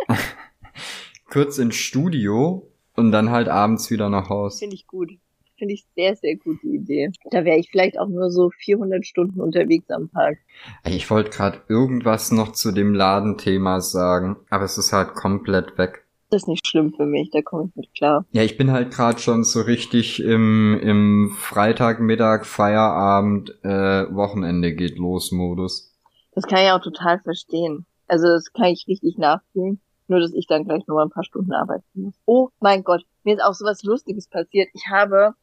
[1.31, 4.59] kurz ins Studio und dann halt abends wieder nach Haus.
[4.59, 5.11] Finde ich gut.
[5.59, 7.11] Finde ich sehr, sehr gute Idee.
[7.31, 10.39] Da wäre ich vielleicht auch nur so 400 Stunden unterwegs am Tag.
[10.87, 16.07] Ich wollte gerade irgendwas noch zu dem Ladenthema sagen, aber es ist halt komplett weg.
[16.31, 18.27] Das ist nicht schlimm für mich, da komme ich mit klar.
[18.33, 24.99] Ja, ich bin halt gerade schon so richtig im, im Freitagmittag, Feierabend, äh, Wochenende geht
[24.99, 25.97] los Modus.
[26.33, 27.87] Das kann ich auch total verstehen.
[28.07, 29.81] Also das kann ich richtig nachfühlen.
[30.07, 32.15] Nur, dass ich dann gleich nur mal ein paar Stunden arbeiten muss.
[32.25, 34.69] Oh mein Gott, mir ist auch sowas Lustiges passiert.
[34.73, 35.35] Ich habe,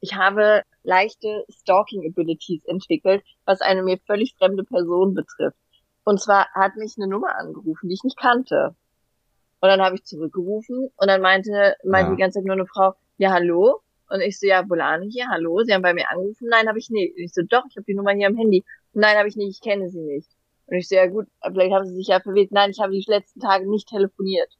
[0.00, 5.56] ich habe leichte Stalking-Abilities entwickelt, was eine mir völlig fremde Person betrifft.
[6.04, 8.74] Und zwar hat mich eine Nummer angerufen, die ich nicht kannte.
[9.60, 12.16] Und dann habe ich zurückgerufen und dann meinte, meinte ja.
[12.16, 13.82] die ganze Zeit nur eine Frau, ja, hallo?
[14.08, 16.48] Und ich so, ja, Bolani hier, hallo, Sie haben bei mir angerufen?
[16.50, 17.14] Nein, habe ich nicht.
[17.16, 18.64] Und ich so, doch, ich habe die Nummer hier am Handy.
[18.92, 20.28] Nein, habe ich nicht, ich kenne sie nicht.
[20.66, 22.50] Und ich so, ja gut, vielleicht haben sie sich ja verwählt.
[22.52, 24.50] Nein, ich habe die letzten Tage nicht telefoniert.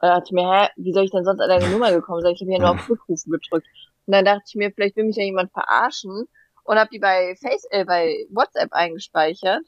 [0.00, 2.20] Und dann dachte ich mir, hä, wie soll ich denn sonst an deine Nummer gekommen
[2.22, 2.34] sein?
[2.34, 3.66] Ich habe ja nur auf Rückrufen gedrückt.
[4.06, 6.28] Und dann dachte ich mir, vielleicht will mich ja jemand verarschen
[6.64, 9.62] und habe die bei Face, äh, bei WhatsApp eingespeichert.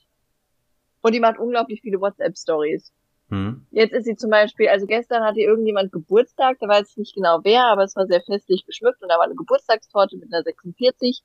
[1.03, 2.93] Und die macht unglaublich viele WhatsApp-Stories.
[3.31, 3.67] Hm.
[3.71, 7.41] Jetzt ist sie zum Beispiel, also gestern hatte irgendjemand Geburtstag, da weiß ich nicht genau
[7.43, 11.23] wer, aber es war sehr festlich geschmückt und da war eine Geburtstagstorte mit einer 46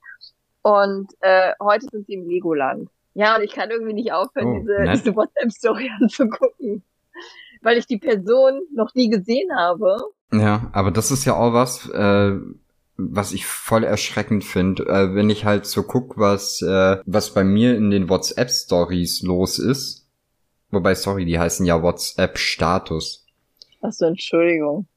[0.62, 2.90] und äh, heute sind sie im Legoland.
[3.14, 6.84] Ja, und ich kann irgendwie nicht aufhören, oh, diese, diese WhatsApp-Story anzugucken.
[7.62, 9.98] weil ich die Person noch nie gesehen habe.
[10.32, 12.38] Ja, aber das ist ja auch was, äh,
[12.98, 17.44] was ich voll erschreckend finde, äh, wenn ich halt so guck, was äh, was bei
[17.44, 19.99] mir in den WhatsApp Stories los ist.
[20.72, 23.26] Wobei, sorry, die heißen ja WhatsApp Status.
[23.82, 24.88] Achso, Entschuldigung.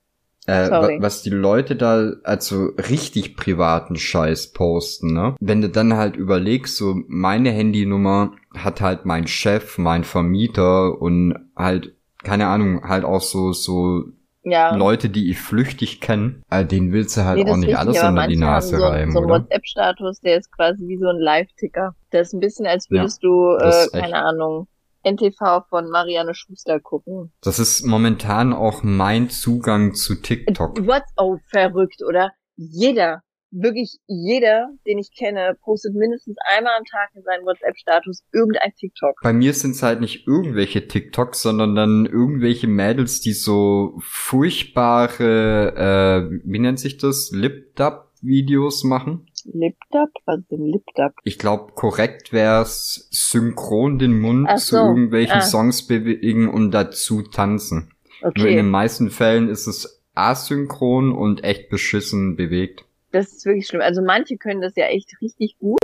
[0.46, 0.98] Äh, wa- Sorry.
[1.00, 5.36] was die Leute da also richtig privaten Scheiß posten, ne?
[5.40, 11.36] Wenn du dann halt überlegst, so meine Handynummer hat halt mein Chef, mein Vermieter und
[11.56, 11.94] halt
[12.24, 14.04] keine Ahnung, halt auch so so
[14.42, 14.74] Ja.
[14.74, 18.02] Leute, die ich flüchtig kenne, äh, denen willst du halt Nee, auch nicht richtig, alles
[18.02, 19.28] unter die Nase haben so, reiben, so oder?
[19.28, 21.94] WhatsApp-Status, der ist quasi wie so ein Live-Ticker.
[22.10, 24.66] Das ist ein bisschen, als würdest du, das äh, keine Ahnung,
[25.04, 27.32] NTV von Marianne Schuster gucken.
[27.42, 30.86] Das ist momentan auch mein Zugang zu TikTok.
[30.86, 32.32] What's oh, verrückt, oder?
[32.56, 33.22] Jeder,
[33.52, 39.20] wirklich jeder, den ich kenne, postet mindestens einmal am Tag in seinen WhatsApp-Status irgendein TikTok.
[39.22, 45.74] Bei mir sind es halt nicht irgendwelche TikToks, sondern dann irgendwelche Mädels, die so furchtbare,
[45.76, 49.26] äh, wie nennt sich das, Lip-Dub-Videos machen.
[49.52, 50.10] Lipdub?
[50.24, 51.12] Was ist denn Lipdub?
[51.24, 55.40] Ich glaube, korrekt wär's synchron den Mund Ach zu so, irgendwelchen ah.
[55.42, 57.92] Songs bewegen und dazu tanzen.
[58.22, 62.84] Nur in Okay, den meisten Fällen ist es asynchron und echt beschissen bewegt.
[63.10, 63.80] das ist wirklich schlimm.
[63.82, 65.78] Also manche können das ja echt richtig gut,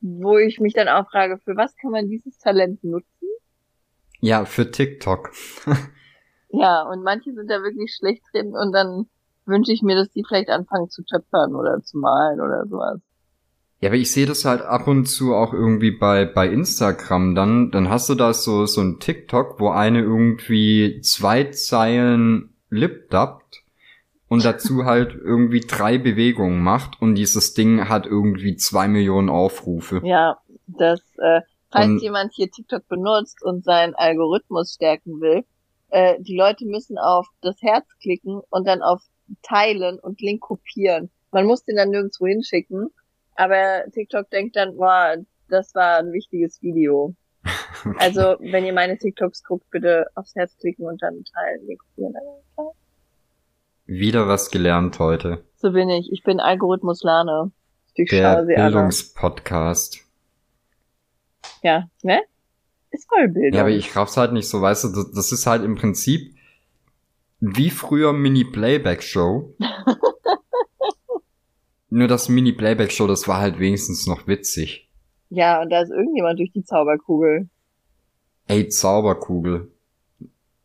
[0.00, 3.06] wo ich mich dann auch frage, für was kann man dieses Talent nutzen?
[4.20, 5.30] Ja, für TikTok.
[6.50, 9.06] Ja, und manche sind da wirklich schlecht drin und dann
[9.48, 13.00] wünsche ich mir, dass die vielleicht anfangen zu töpfern oder zu malen oder sowas.
[13.80, 17.70] Ja, aber ich sehe das halt ab und zu auch irgendwie bei, bei Instagram dann.
[17.70, 23.62] Dann hast du da so, so ein TikTok, wo eine irgendwie zwei Zeilen lipdubbt
[24.28, 30.00] und dazu halt irgendwie drei Bewegungen macht und dieses Ding hat irgendwie zwei Millionen Aufrufe.
[30.04, 31.40] Ja, das, äh,
[31.70, 35.44] falls Und- jemand hier TikTok benutzt und seinen Algorithmus stärken will,
[35.90, 39.00] äh, die Leute müssen auf das Herz klicken und dann auf
[39.42, 41.10] Teilen und Link kopieren.
[41.30, 42.90] Man muss den dann nirgendwo hinschicken,
[43.34, 45.16] aber TikTok denkt dann, boah,
[45.48, 47.14] das war ein wichtiges Video.
[47.98, 52.14] Also, wenn ihr meine TikToks guckt, bitte aufs Herz klicken und dann teilen, Link kopieren.
[53.86, 55.44] Wieder was gelernt heute.
[55.56, 56.12] So bin ich.
[56.12, 57.52] Ich bin Algorithmuslane.
[57.94, 58.42] Ich Der.
[58.42, 60.04] Bildungspodcast.
[61.62, 62.20] Ja, ne?
[62.90, 63.54] Ist voll Bildung.
[63.54, 66.34] Ja, aber ich raff's halt nicht so, weißt du, das ist halt im Prinzip
[67.40, 69.54] wie früher Mini-Playback-Show.
[71.90, 74.88] Nur das Mini-Playback-Show, das war halt wenigstens noch witzig.
[75.30, 77.48] Ja, und da ist irgendjemand durch die Zauberkugel.
[78.46, 79.70] Ey, Zauberkugel.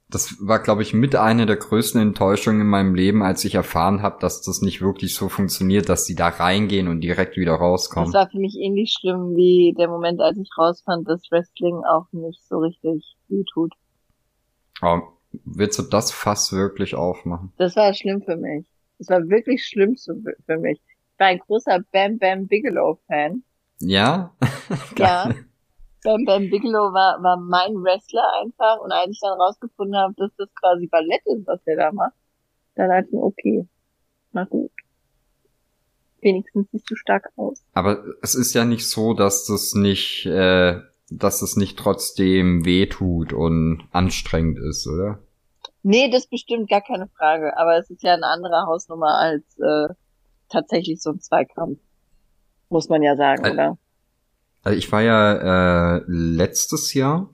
[0.10, 4.04] Das war, glaube ich, mit einer der größten Enttäuschungen in meinem Leben, als ich erfahren
[4.04, 7.62] habe, dass das nicht wirklich so funktioniert, dass die da reingehen und direkt wieder Das
[7.62, 8.14] rauskommen.
[8.14, 12.42] war für mich ähnlich schlimm wie der Moment, als ich rausfand, dass Wrestling auch nicht
[12.48, 13.74] so richtig weh tut.
[14.82, 15.13] Aber
[15.46, 17.54] willst du das Fass wirklich aufmachen?
[17.58, 18.66] Das war schlimm für mich.
[19.00, 20.80] Das war wirklich schlimm für mich.
[20.80, 23.44] Ich war ein großer Bam Bam Bigelow Fan.
[23.80, 24.34] Ja?
[24.98, 25.34] Ja.
[26.04, 28.80] Bam Bam Bigelow war, war mein Wrestler einfach.
[28.82, 32.14] Und als ich dann rausgefunden habe, dass das quasi Ballett ist, was der da macht,
[32.76, 33.68] dann dachte ich mir, okay,
[34.32, 34.72] na gut.
[36.22, 37.64] Wenigstens siehst du stark aus.
[37.74, 40.80] Aber es ist ja nicht so, dass das nicht, äh,
[41.18, 45.20] dass es nicht trotzdem wehtut und anstrengend ist, oder?
[45.84, 47.58] Nee, das bestimmt gar keine Frage.
[47.58, 49.94] Aber es ist ja eine andere Hausnummer als äh,
[50.50, 51.80] tatsächlich so ein Zweikampf.
[52.70, 53.78] Muss man ja sagen, Al- oder?
[54.64, 57.30] Also ich war ja äh, letztes Jahr,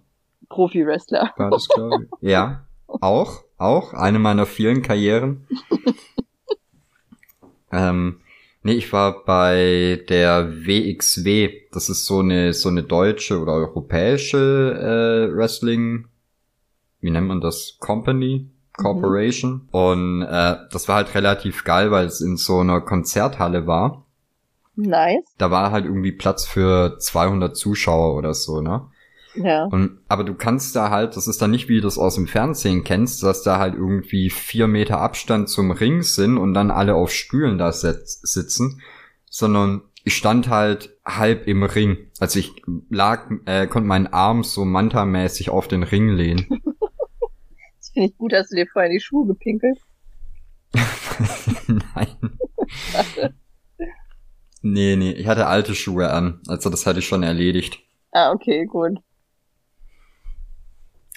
[0.50, 1.32] Profi-Wrestler.
[1.38, 2.10] war das glaube ich.
[2.22, 5.48] ja, auch, auch eine meiner vielen Karrieren.
[7.72, 8.20] ähm,
[8.64, 11.52] nee, ich war bei der WXW.
[11.72, 14.38] Das ist so eine so eine deutsche oder europäische
[15.30, 16.08] äh, Wrestling.
[17.02, 17.78] Wie nennt man das?
[17.80, 18.50] Company.
[18.74, 19.68] Corporation.
[19.72, 24.06] Und äh, das war halt relativ geil, weil es in so einer Konzerthalle war.
[24.76, 25.36] Nice.
[25.38, 28.88] Da war halt irgendwie Platz für 200 Zuschauer oder so, ne?
[29.36, 29.66] Ja.
[29.66, 32.28] Und, aber du kannst da halt, das ist dann nicht wie du das aus dem
[32.28, 36.96] Fernsehen kennst, dass da halt irgendwie vier Meter Abstand zum Ring sind und dann alle
[36.96, 38.82] auf Stühlen da sitzen,
[39.30, 42.10] sondern ich stand halt halb im Ring.
[42.20, 46.48] Also ich lag, äh, konnte meinen Arm so mantamäßig auf den Ring lehnen.
[47.80, 49.80] Das finde ich gut, hast du dir vorher in die Schuhe gepinkelt.
[51.68, 52.08] Nein.
[54.62, 56.40] nee, nee, ich hatte alte Schuhe an.
[56.48, 57.80] Also das hatte ich schon erledigt.
[58.12, 59.00] Ah, okay, gut.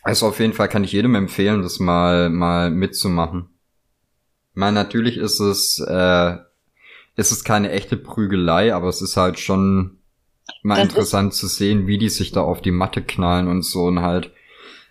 [0.02, 3.48] Also auf jeden Fall kann ich jedem empfehlen, das mal mal mitzumachen.
[4.54, 6.36] Meine, natürlich ist es äh,
[7.16, 9.98] ist es keine echte Prügelei, aber es ist halt schon
[10.62, 13.84] mal Das interessant zu sehen, wie die sich da auf die Matte knallen und so
[13.84, 14.32] und halt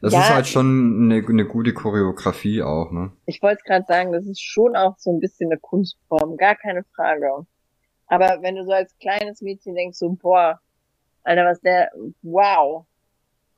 [0.02, 0.22] Das Ja.
[0.22, 3.12] ist halt schon eine, eine gute Choreografie auch, ne?
[3.26, 6.84] Ich wollte gerade sagen, das ist schon auch so ein bisschen eine Kunstform, gar keine
[6.96, 7.46] Frage.
[8.08, 10.60] Aber wenn du so als kleines Mädchen denkst, so, boah,
[11.24, 11.92] Alter, was der,
[12.24, 12.86] wow,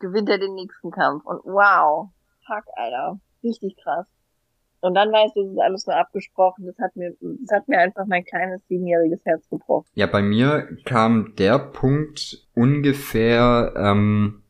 [0.04, 2.10] gewinnt er den nächsten Kampf und wow,
[2.46, 4.06] fuck, Alter, richtig krass.
[4.82, 7.80] Und dann weißt du, es ist alles nur abgesprochen, das hat mir, das hat mir
[7.80, 9.88] einfach mein kleines siebenjähriges Herz gebrochen.
[9.96, 14.44] Ja, bei mir kam der Punkt ungefähr ähm,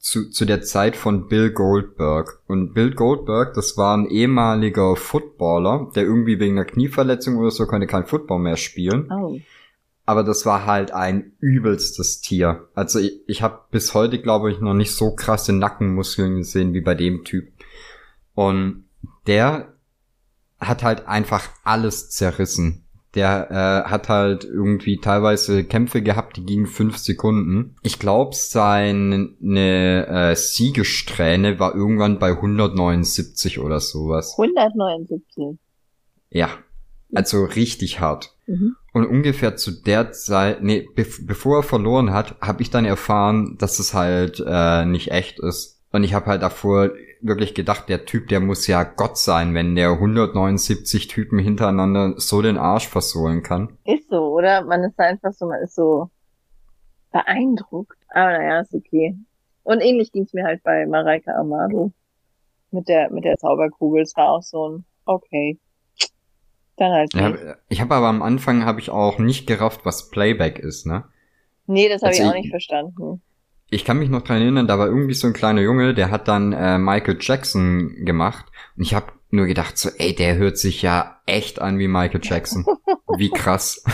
[0.00, 2.42] zu, zu der Zeit von Bill Goldberg.
[2.48, 7.66] Und Bill Goldberg, das war ein ehemaliger Footballer, der irgendwie wegen einer Knieverletzung oder so
[7.66, 9.08] konnte kein Football mehr spielen.
[9.12, 9.38] Oh.
[10.06, 12.68] Aber das war halt ein übelstes Tier.
[12.74, 16.80] Also ich, ich habe bis heute, glaube ich, noch nicht so krasse Nackenmuskeln gesehen wie
[16.80, 17.48] bei dem Typ.
[18.34, 18.84] Und
[19.26, 19.74] der
[20.58, 22.84] hat halt einfach alles zerrissen.
[23.14, 27.74] Der äh, hat halt irgendwie teilweise Kämpfe gehabt, die gingen fünf Sekunden.
[27.82, 34.36] Ich glaube, seine äh, Siegesträhne war irgendwann bei 179 oder sowas.
[34.38, 35.58] 179.
[36.30, 36.50] Ja,
[37.12, 38.32] also richtig hart.
[38.50, 38.76] Mhm.
[38.92, 43.56] Und ungefähr zu der Zeit, nee, be bevor er verloren hat, habe ich dann erfahren,
[43.58, 45.80] dass es halt äh, nicht echt ist.
[45.92, 46.90] Und ich habe halt davor
[47.20, 52.42] wirklich gedacht, der Typ, der muss ja Gott sein, wenn der 179 Typen hintereinander so
[52.42, 53.76] den Arsch versohlen kann.
[53.84, 54.64] Ist so, oder?
[54.64, 56.10] Man ist einfach so, man ist so
[57.12, 57.98] beeindruckt.
[58.08, 59.16] Aber naja, ist okay.
[59.62, 61.92] Und ähnlich ging's mir halt bei Mareike Amado.
[62.72, 64.02] Mit der, mit der Zauberkugel.
[64.02, 65.58] Es war auch so ein, okay.
[66.80, 67.42] Dann halt Ja, nicht.
[67.68, 71.04] ich habe aber am Anfang habe ich auch nicht gerafft, was Playback ist, ne?
[71.66, 73.22] Nee, das habe ich also auch ich- nicht verstanden.
[73.72, 76.26] Ich kann mich noch dran erinnern, da war irgendwie so ein kleiner Junge, der hat
[76.26, 78.46] dann äh, Michael Jackson gemacht.
[78.76, 82.20] Und ich habe nur gedacht, so, ey, der hört sich ja echt an wie Michael
[82.22, 82.64] Jackson.
[83.16, 83.84] Wie krass.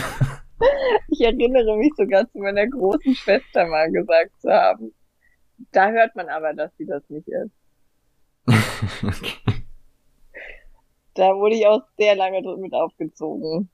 [1.09, 4.93] Ich erinnere mich sogar zu meiner großen Schwester mal gesagt zu haben.
[5.71, 7.51] Da hört man aber, dass sie das nicht ist.
[9.03, 9.63] okay.
[11.17, 13.69] Da wurde ich auch sehr lange mit aufgezogen.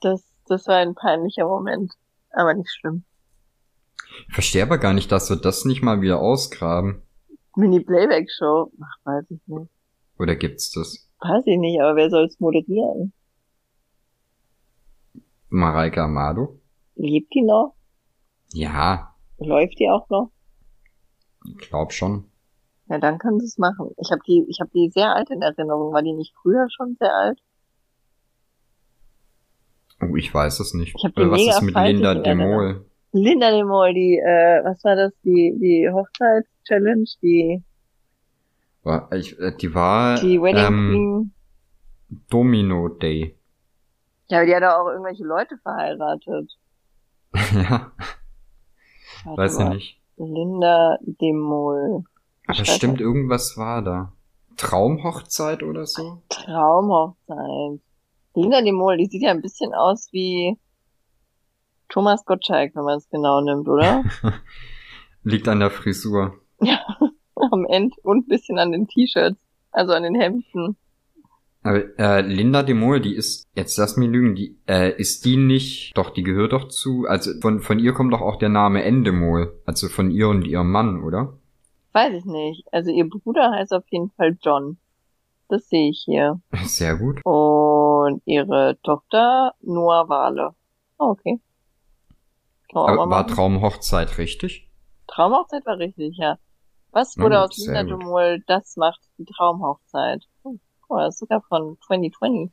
[0.00, 1.92] Das, das war ein peinlicher Moment.
[2.32, 3.04] Aber nicht schlimm.
[4.26, 7.02] Ich verstehe aber gar nicht, dass wir das nicht mal wieder ausgraben.
[7.54, 8.72] Mini-Playback-Show?
[8.82, 9.70] Ach, weiß ich nicht.
[10.18, 11.08] Oder gibt's das?
[11.20, 13.12] Weiß ich nicht, aber wer soll's moderieren?
[15.48, 16.58] Mareike Amado?
[16.96, 17.74] Lebt die noch?
[18.52, 20.32] Ja, Läuft die auch noch?
[21.46, 22.29] ich glaub schon.
[22.90, 23.94] Ja, dann kann sie es machen.
[23.98, 25.92] Ich habe die, ich habe die sehr alt in Erinnerung.
[25.92, 27.38] War die nicht früher schon sehr alt?
[30.02, 30.96] Oh, ich weiß es nicht.
[30.96, 32.52] Ich hab die Oder was ist mit Linda in de Erinnerung.
[32.52, 32.84] Mol?
[33.12, 35.12] Linda de Mol, die, äh, was war das?
[35.22, 37.62] Die, die Hochzeitschallenge, die,
[38.82, 42.24] War, ich, äh, die war die Wedding ähm, Queen.
[42.28, 43.36] Domino Day.
[44.30, 46.58] Ja, aber die hat auch irgendwelche Leute verheiratet.
[47.34, 47.92] ja,
[49.24, 50.00] Warte weiß ich nicht.
[50.16, 51.32] Linda de
[52.52, 53.02] Ich weiß stimmt, nicht.
[53.02, 54.12] irgendwas war da.
[54.56, 56.22] Traumhochzeit oder so?
[56.28, 57.80] Traumhochzeit.
[58.34, 60.56] Linda de Mol, die sieht ja ein bisschen aus wie
[61.88, 64.04] Thomas Gottschalk, wenn man es genau nimmt, oder?
[65.22, 66.34] Liegt an der Frisur.
[67.34, 69.40] Am Ende und ein bisschen an den T-Shirts,
[69.72, 70.76] also an den Hemden.
[71.62, 75.36] Aber äh, Linda de Mol, die ist, jetzt lass mich lügen, die, äh, ist die
[75.36, 78.82] nicht, doch, die gehört doch zu, also von, von ihr kommt doch auch der Name
[78.82, 81.38] Endemol, also von ihr und ihrem Mann, oder?
[81.92, 82.66] Weiß ich nicht.
[82.72, 84.78] Also ihr Bruder heißt auf jeden Fall John.
[85.48, 86.40] Das sehe ich hier.
[86.64, 87.20] Sehr gut.
[87.24, 90.54] Und ihre Tochter Noah Wale.
[90.98, 91.40] Oh, okay.
[92.72, 93.26] Aber war.
[93.26, 94.68] Traumhochzeit richtig?
[95.08, 96.38] Traumhochzeit war richtig, ja.
[96.92, 98.02] Was wurde gut, aus gut.
[98.04, 98.42] Mol?
[98.46, 100.24] Das macht die Traumhochzeit.
[100.44, 102.52] Oh, guck mal, das ist sogar von 2020.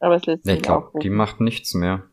[0.00, 2.04] Aber es lässt sich ich glaube, die macht nichts mehr.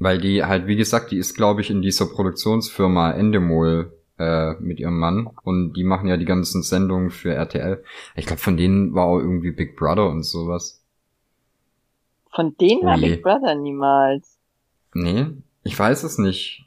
[0.00, 4.78] Weil die halt, wie gesagt, die ist, glaube ich, in dieser Produktionsfirma Endemol äh, mit
[4.80, 5.28] ihrem Mann.
[5.42, 7.82] Und die machen ja die ganzen Sendungen für RTL.
[8.14, 10.82] Ich glaube, von denen war auch irgendwie Big Brother und sowas.
[12.32, 13.00] Von denen war Oh.
[13.00, 14.38] Big Brother niemals.
[14.94, 15.26] Nee,
[15.64, 16.64] ich weiß es nicht.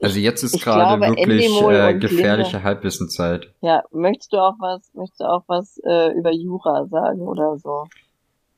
[0.00, 3.52] Also jetzt ist gerade wirklich Endemol äh, gefährliche Halbwissenzeit.
[3.60, 7.86] Ja, möchtest du auch was, möchtest du auch was äh, über Jura sagen oder so?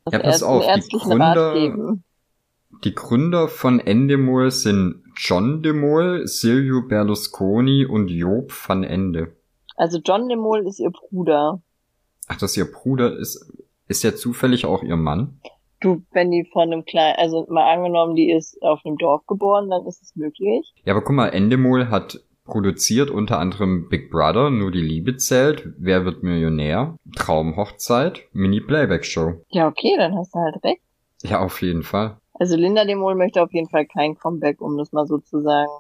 [0.05, 2.03] Was Ja, pass auf, die Gründer- Rat geben.
[2.85, 9.37] Die Gründer von Endemol sind John de Mol, Silvio Berlusconi und Job van Ende.
[9.77, 11.61] Also John de Mol ist ihr Bruder.
[12.29, 13.53] Ach, dass ihr Bruder ist,
[13.89, 15.41] ist ja zufällig auch ihr Mann.
[15.81, 19.71] Du, wenn die von einem kleinen, also mal angenommen, die ist auf einem Dorf geboren,
[19.71, 20.73] dann ist es möglich.
[20.85, 25.69] Ja, aber guck mal, Endemol hat produziert unter anderem Big Brother, Nur die Liebe zählt,
[25.79, 29.45] Wer wird Millionär, Traumhochzeit, Mini-Playback-Show.
[29.51, 30.81] Ja, okay, dann hast du halt recht.
[31.23, 32.19] Ja, auf jeden Fall.
[32.39, 35.41] Also Linda de Mol möchte auf jeden Fall kein Comeback, um das mal so zu
[35.41, 35.70] sagen.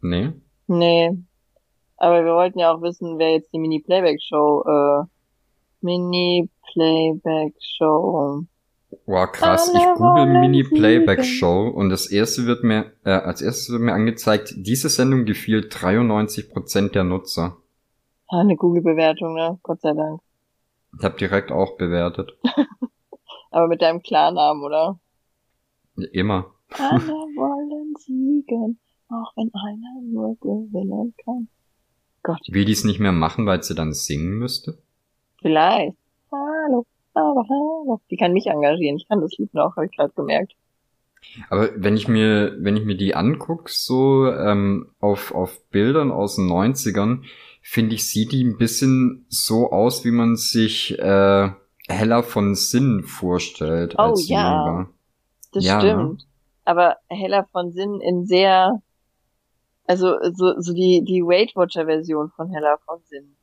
[0.00, 0.32] Nee?
[0.66, 1.10] Nee.
[1.96, 5.04] Aber wir wollten ja auch wissen, wer jetzt die Mini-Playback-Show, äh,
[5.80, 8.44] Mini-Playback-Show.
[9.06, 9.72] Wow, krass.
[9.74, 14.88] Ich google Mini-Playback-Show und das erste wird mir, äh, als erstes wird mir angezeigt, diese
[14.88, 17.56] Sendung gefiel 93% der Nutzer.
[18.28, 19.58] Ah, eine Google-Bewertung, ne?
[19.62, 20.20] Gott sei Dank.
[20.98, 22.32] Ich habe direkt auch bewertet.
[23.50, 24.98] Aber mit deinem Klarnamen, oder?
[26.12, 26.52] Immer.
[26.70, 27.00] Alle
[27.36, 28.78] wollen siegen,
[29.08, 31.48] auch wenn einer nur gewinnen kann.
[32.22, 32.40] Gott.
[32.48, 34.78] Will die es nicht mehr machen, weil sie dann singen müsste?
[35.42, 35.96] Vielleicht.
[36.32, 38.00] Hallo, aber hallo.
[38.10, 38.96] Die kann mich engagieren.
[38.96, 40.54] Ich kann das Lied noch, habe ich gerade gemerkt.
[41.48, 46.36] Aber wenn ich mir, wenn ich mir die anguck, so ähm, auf, auf Bildern aus
[46.36, 47.22] den 90ern,
[47.62, 51.50] finde ich, sieht die ein bisschen so aus, wie man sich äh,
[51.88, 53.94] Hella von Sinn vorstellt.
[53.98, 54.90] Oh als ja, Jünger.
[55.56, 55.80] Das ja, ne?
[55.80, 56.26] stimmt.
[56.64, 58.80] Aber Hella von Sinn in sehr,
[59.86, 63.36] also so, so die, die Weight Watcher Version von Hella von Sinn.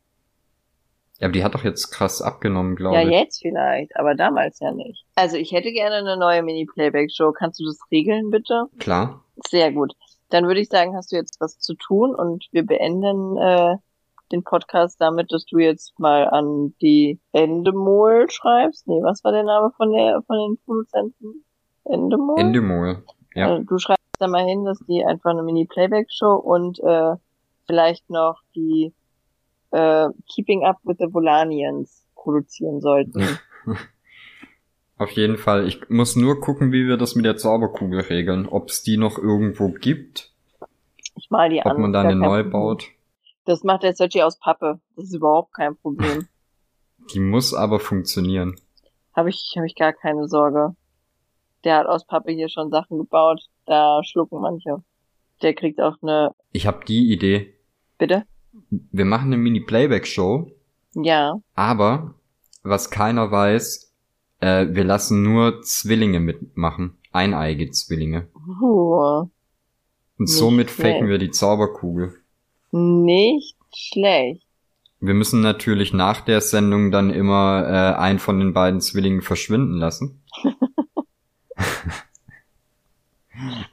[1.20, 3.12] Ja, aber die hat doch jetzt krass abgenommen, glaube ja, ich.
[3.12, 5.05] Ja, jetzt vielleicht, aber damals ja nicht.
[5.14, 7.32] Also ich hätte gerne eine neue Mini-Playback-Show.
[7.32, 8.66] Kannst du das regeln, bitte?
[8.80, 9.24] Klar.
[9.47, 9.93] Sehr gut.
[10.30, 13.76] Dann würde ich sagen, hast du jetzt was zu tun und wir beenden äh,
[14.32, 18.88] den Podcast damit, dass du jetzt mal an die Endemol schreibst.
[18.88, 21.45] Nee, was war der Name von der von den Produzenten?
[21.86, 22.39] Endemol?
[22.39, 23.03] Endemol,
[23.34, 23.49] ja.
[23.49, 27.15] Also du schreibst da mal hin, dass die einfach eine Mini-Playback-Show und äh,
[27.65, 28.93] vielleicht noch die
[29.71, 33.39] äh, Keeping Up with the Volanians produzieren sollten.
[34.97, 35.67] Auf jeden Fall.
[35.67, 38.47] Ich muss nur gucken, wie wir das mit der Zauberkugel regeln.
[38.47, 40.32] Ob es die noch irgendwo gibt.
[41.15, 41.71] Ich mal die an.
[41.71, 42.86] Ob man da eine neu baut.
[43.45, 44.79] Das macht der Sergi aus Pappe.
[44.95, 46.27] Das ist überhaupt kein Problem.
[47.13, 48.59] Die muss aber funktionieren.
[49.15, 50.75] Habe ich, hab ich gar keine Sorge.
[51.64, 53.41] Der hat aus Pappe hier schon Sachen gebaut.
[53.66, 54.84] Da schlucken manche.
[55.41, 56.34] Der kriegt auch eine.
[56.51, 57.53] Ich habe die Idee.
[57.97, 58.24] Bitte?
[58.70, 60.51] Wir machen eine Mini-Playback-Show.
[60.95, 61.39] Ja.
[61.55, 62.16] Aber,
[62.64, 63.93] was keiner weiß,
[64.39, 66.97] äh, wir lassen nur Zwillinge mitmachen.
[67.12, 68.28] Eineige Zwillinge.
[68.62, 69.28] Uh,
[70.18, 72.16] Und somit faken wir die Zauberkugel.
[72.72, 74.45] Nicht schlecht.
[74.99, 79.74] Wir müssen natürlich nach der Sendung dann immer äh, einen von den beiden Zwillingen verschwinden
[79.74, 80.22] lassen.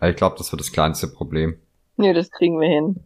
[0.00, 1.58] Ich glaube, das wird das kleinste Problem.
[1.96, 3.00] Nee, das kriegen wir hin.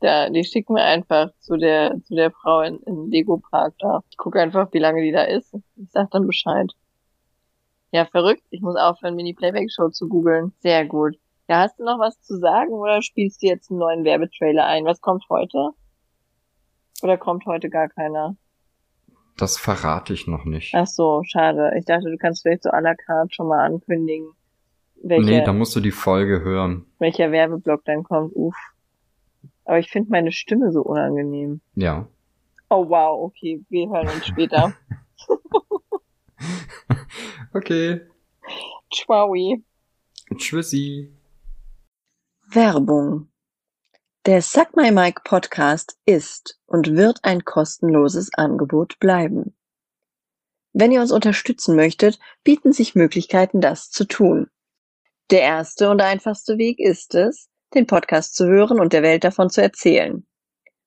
[0.00, 4.02] Da, die schicken wir einfach zu der, zu der Frau in, in Lego Park da.
[4.10, 5.54] Ich gucke einfach, wie lange die da ist.
[5.76, 6.70] Ich sag dann Bescheid.
[7.90, 8.42] Ja, verrückt.
[8.50, 10.52] Ich muss aufhören, Mini-Playback-Show zu googeln.
[10.60, 11.16] Sehr gut.
[11.48, 14.84] Ja, hast du noch was zu sagen oder spielst du jetzt einen neuen Werbetrailer ein?
[14.84, 15.70] Was kommt heute?
[17.02, 18.36] Oder kommt heute gar keiner?
[19.36, 20.74] Das verrate ich noch nicht.
[20.74, 21.72] Ach so, schade.
[21.78, 24.28] Ich dachte, du kannst vielleicht so à la carte schon mal ankündigen.
[25.06, 26.86] Welche, nee, da musst du die Folge hören.
[26.98, 28.34] Welcher Werbeblock dann kommt.
[28.34, 28.56] Uff.
[29.66, 31.60] Aber ich finde meine Stimme so unangenehm.
[31.74, 32.08] Ja.
[32.70, 34.72] Oh wow, okay, wir hören uns später.
[37.54, 38.00] okay.
[38.90, 39.34] Ciao.
[40.36, 41.12] Tschüssi.
[42.46, 43.28] Werbung.
[44.24, 49.54] Der Suck My Mic Podcast ist und wird ein kostenloses Angebot bleiben.
[50.72, 54.48] Wenn ihr uns unterstützen möchtet, bieten sich Möglichkeiten, das zu tun.
[55.30, 59.48] Der erste und einfachste Weg ist es, den Podcast zu hören und der Welt davon
[59.48, 60.26] zu erzählen.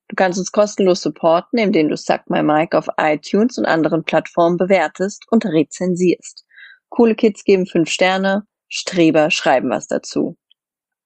[0.10, 4.58] Du kannst uns kostenlos supporten, indem du Suck My Mic auf iTunes und anderen Plattformen
[4.58, 6.46] bewertest und rezensierst.
[6.90, 10.38] Coole Kids geben fünf Sterne, Streber schreiben was dazu.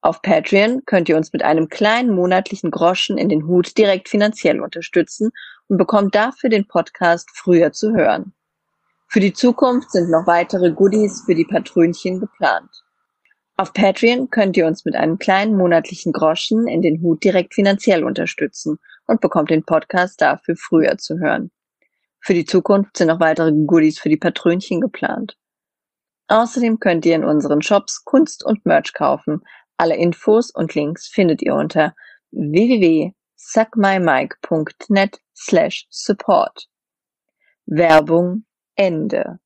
[0.01, 4.59] Auf Patreon könnt ihr uns mit einem kleinen monatlichen Groschen in den Hut direkt finanziell
[4.59, 5.31] unterstützen
[5.67, 8.33] und bekommt dafür den Podcast früher zu hören.
[9.07, 12.69] Für die Zukunft sind noch weitere Goodies für die Patrönchen geplant.
[13.57, 18.03] Auf Patreon könnt ihr uns mit einem kleinen monatlichen Groschen in den Hut direkt finanziell
[18.03, 21.51] unterstützen und bekommt den Podcast dafür früher zu hören.
[22.19, 25.37] Für die Zukunft sind noch weitere Goodies für die Patrönchen geplant.
[26.27, 29.41] Außerdem könnt ihr in unseren Shops Kunst und Merch kaufen,
[29.77, 31.95] alle Infos und Links findet ihr unter
[32.31, 36.67] www.suckmymike.net slash support.
[37.65, 38.45] Werbung
[38.75, 39.39] Ende.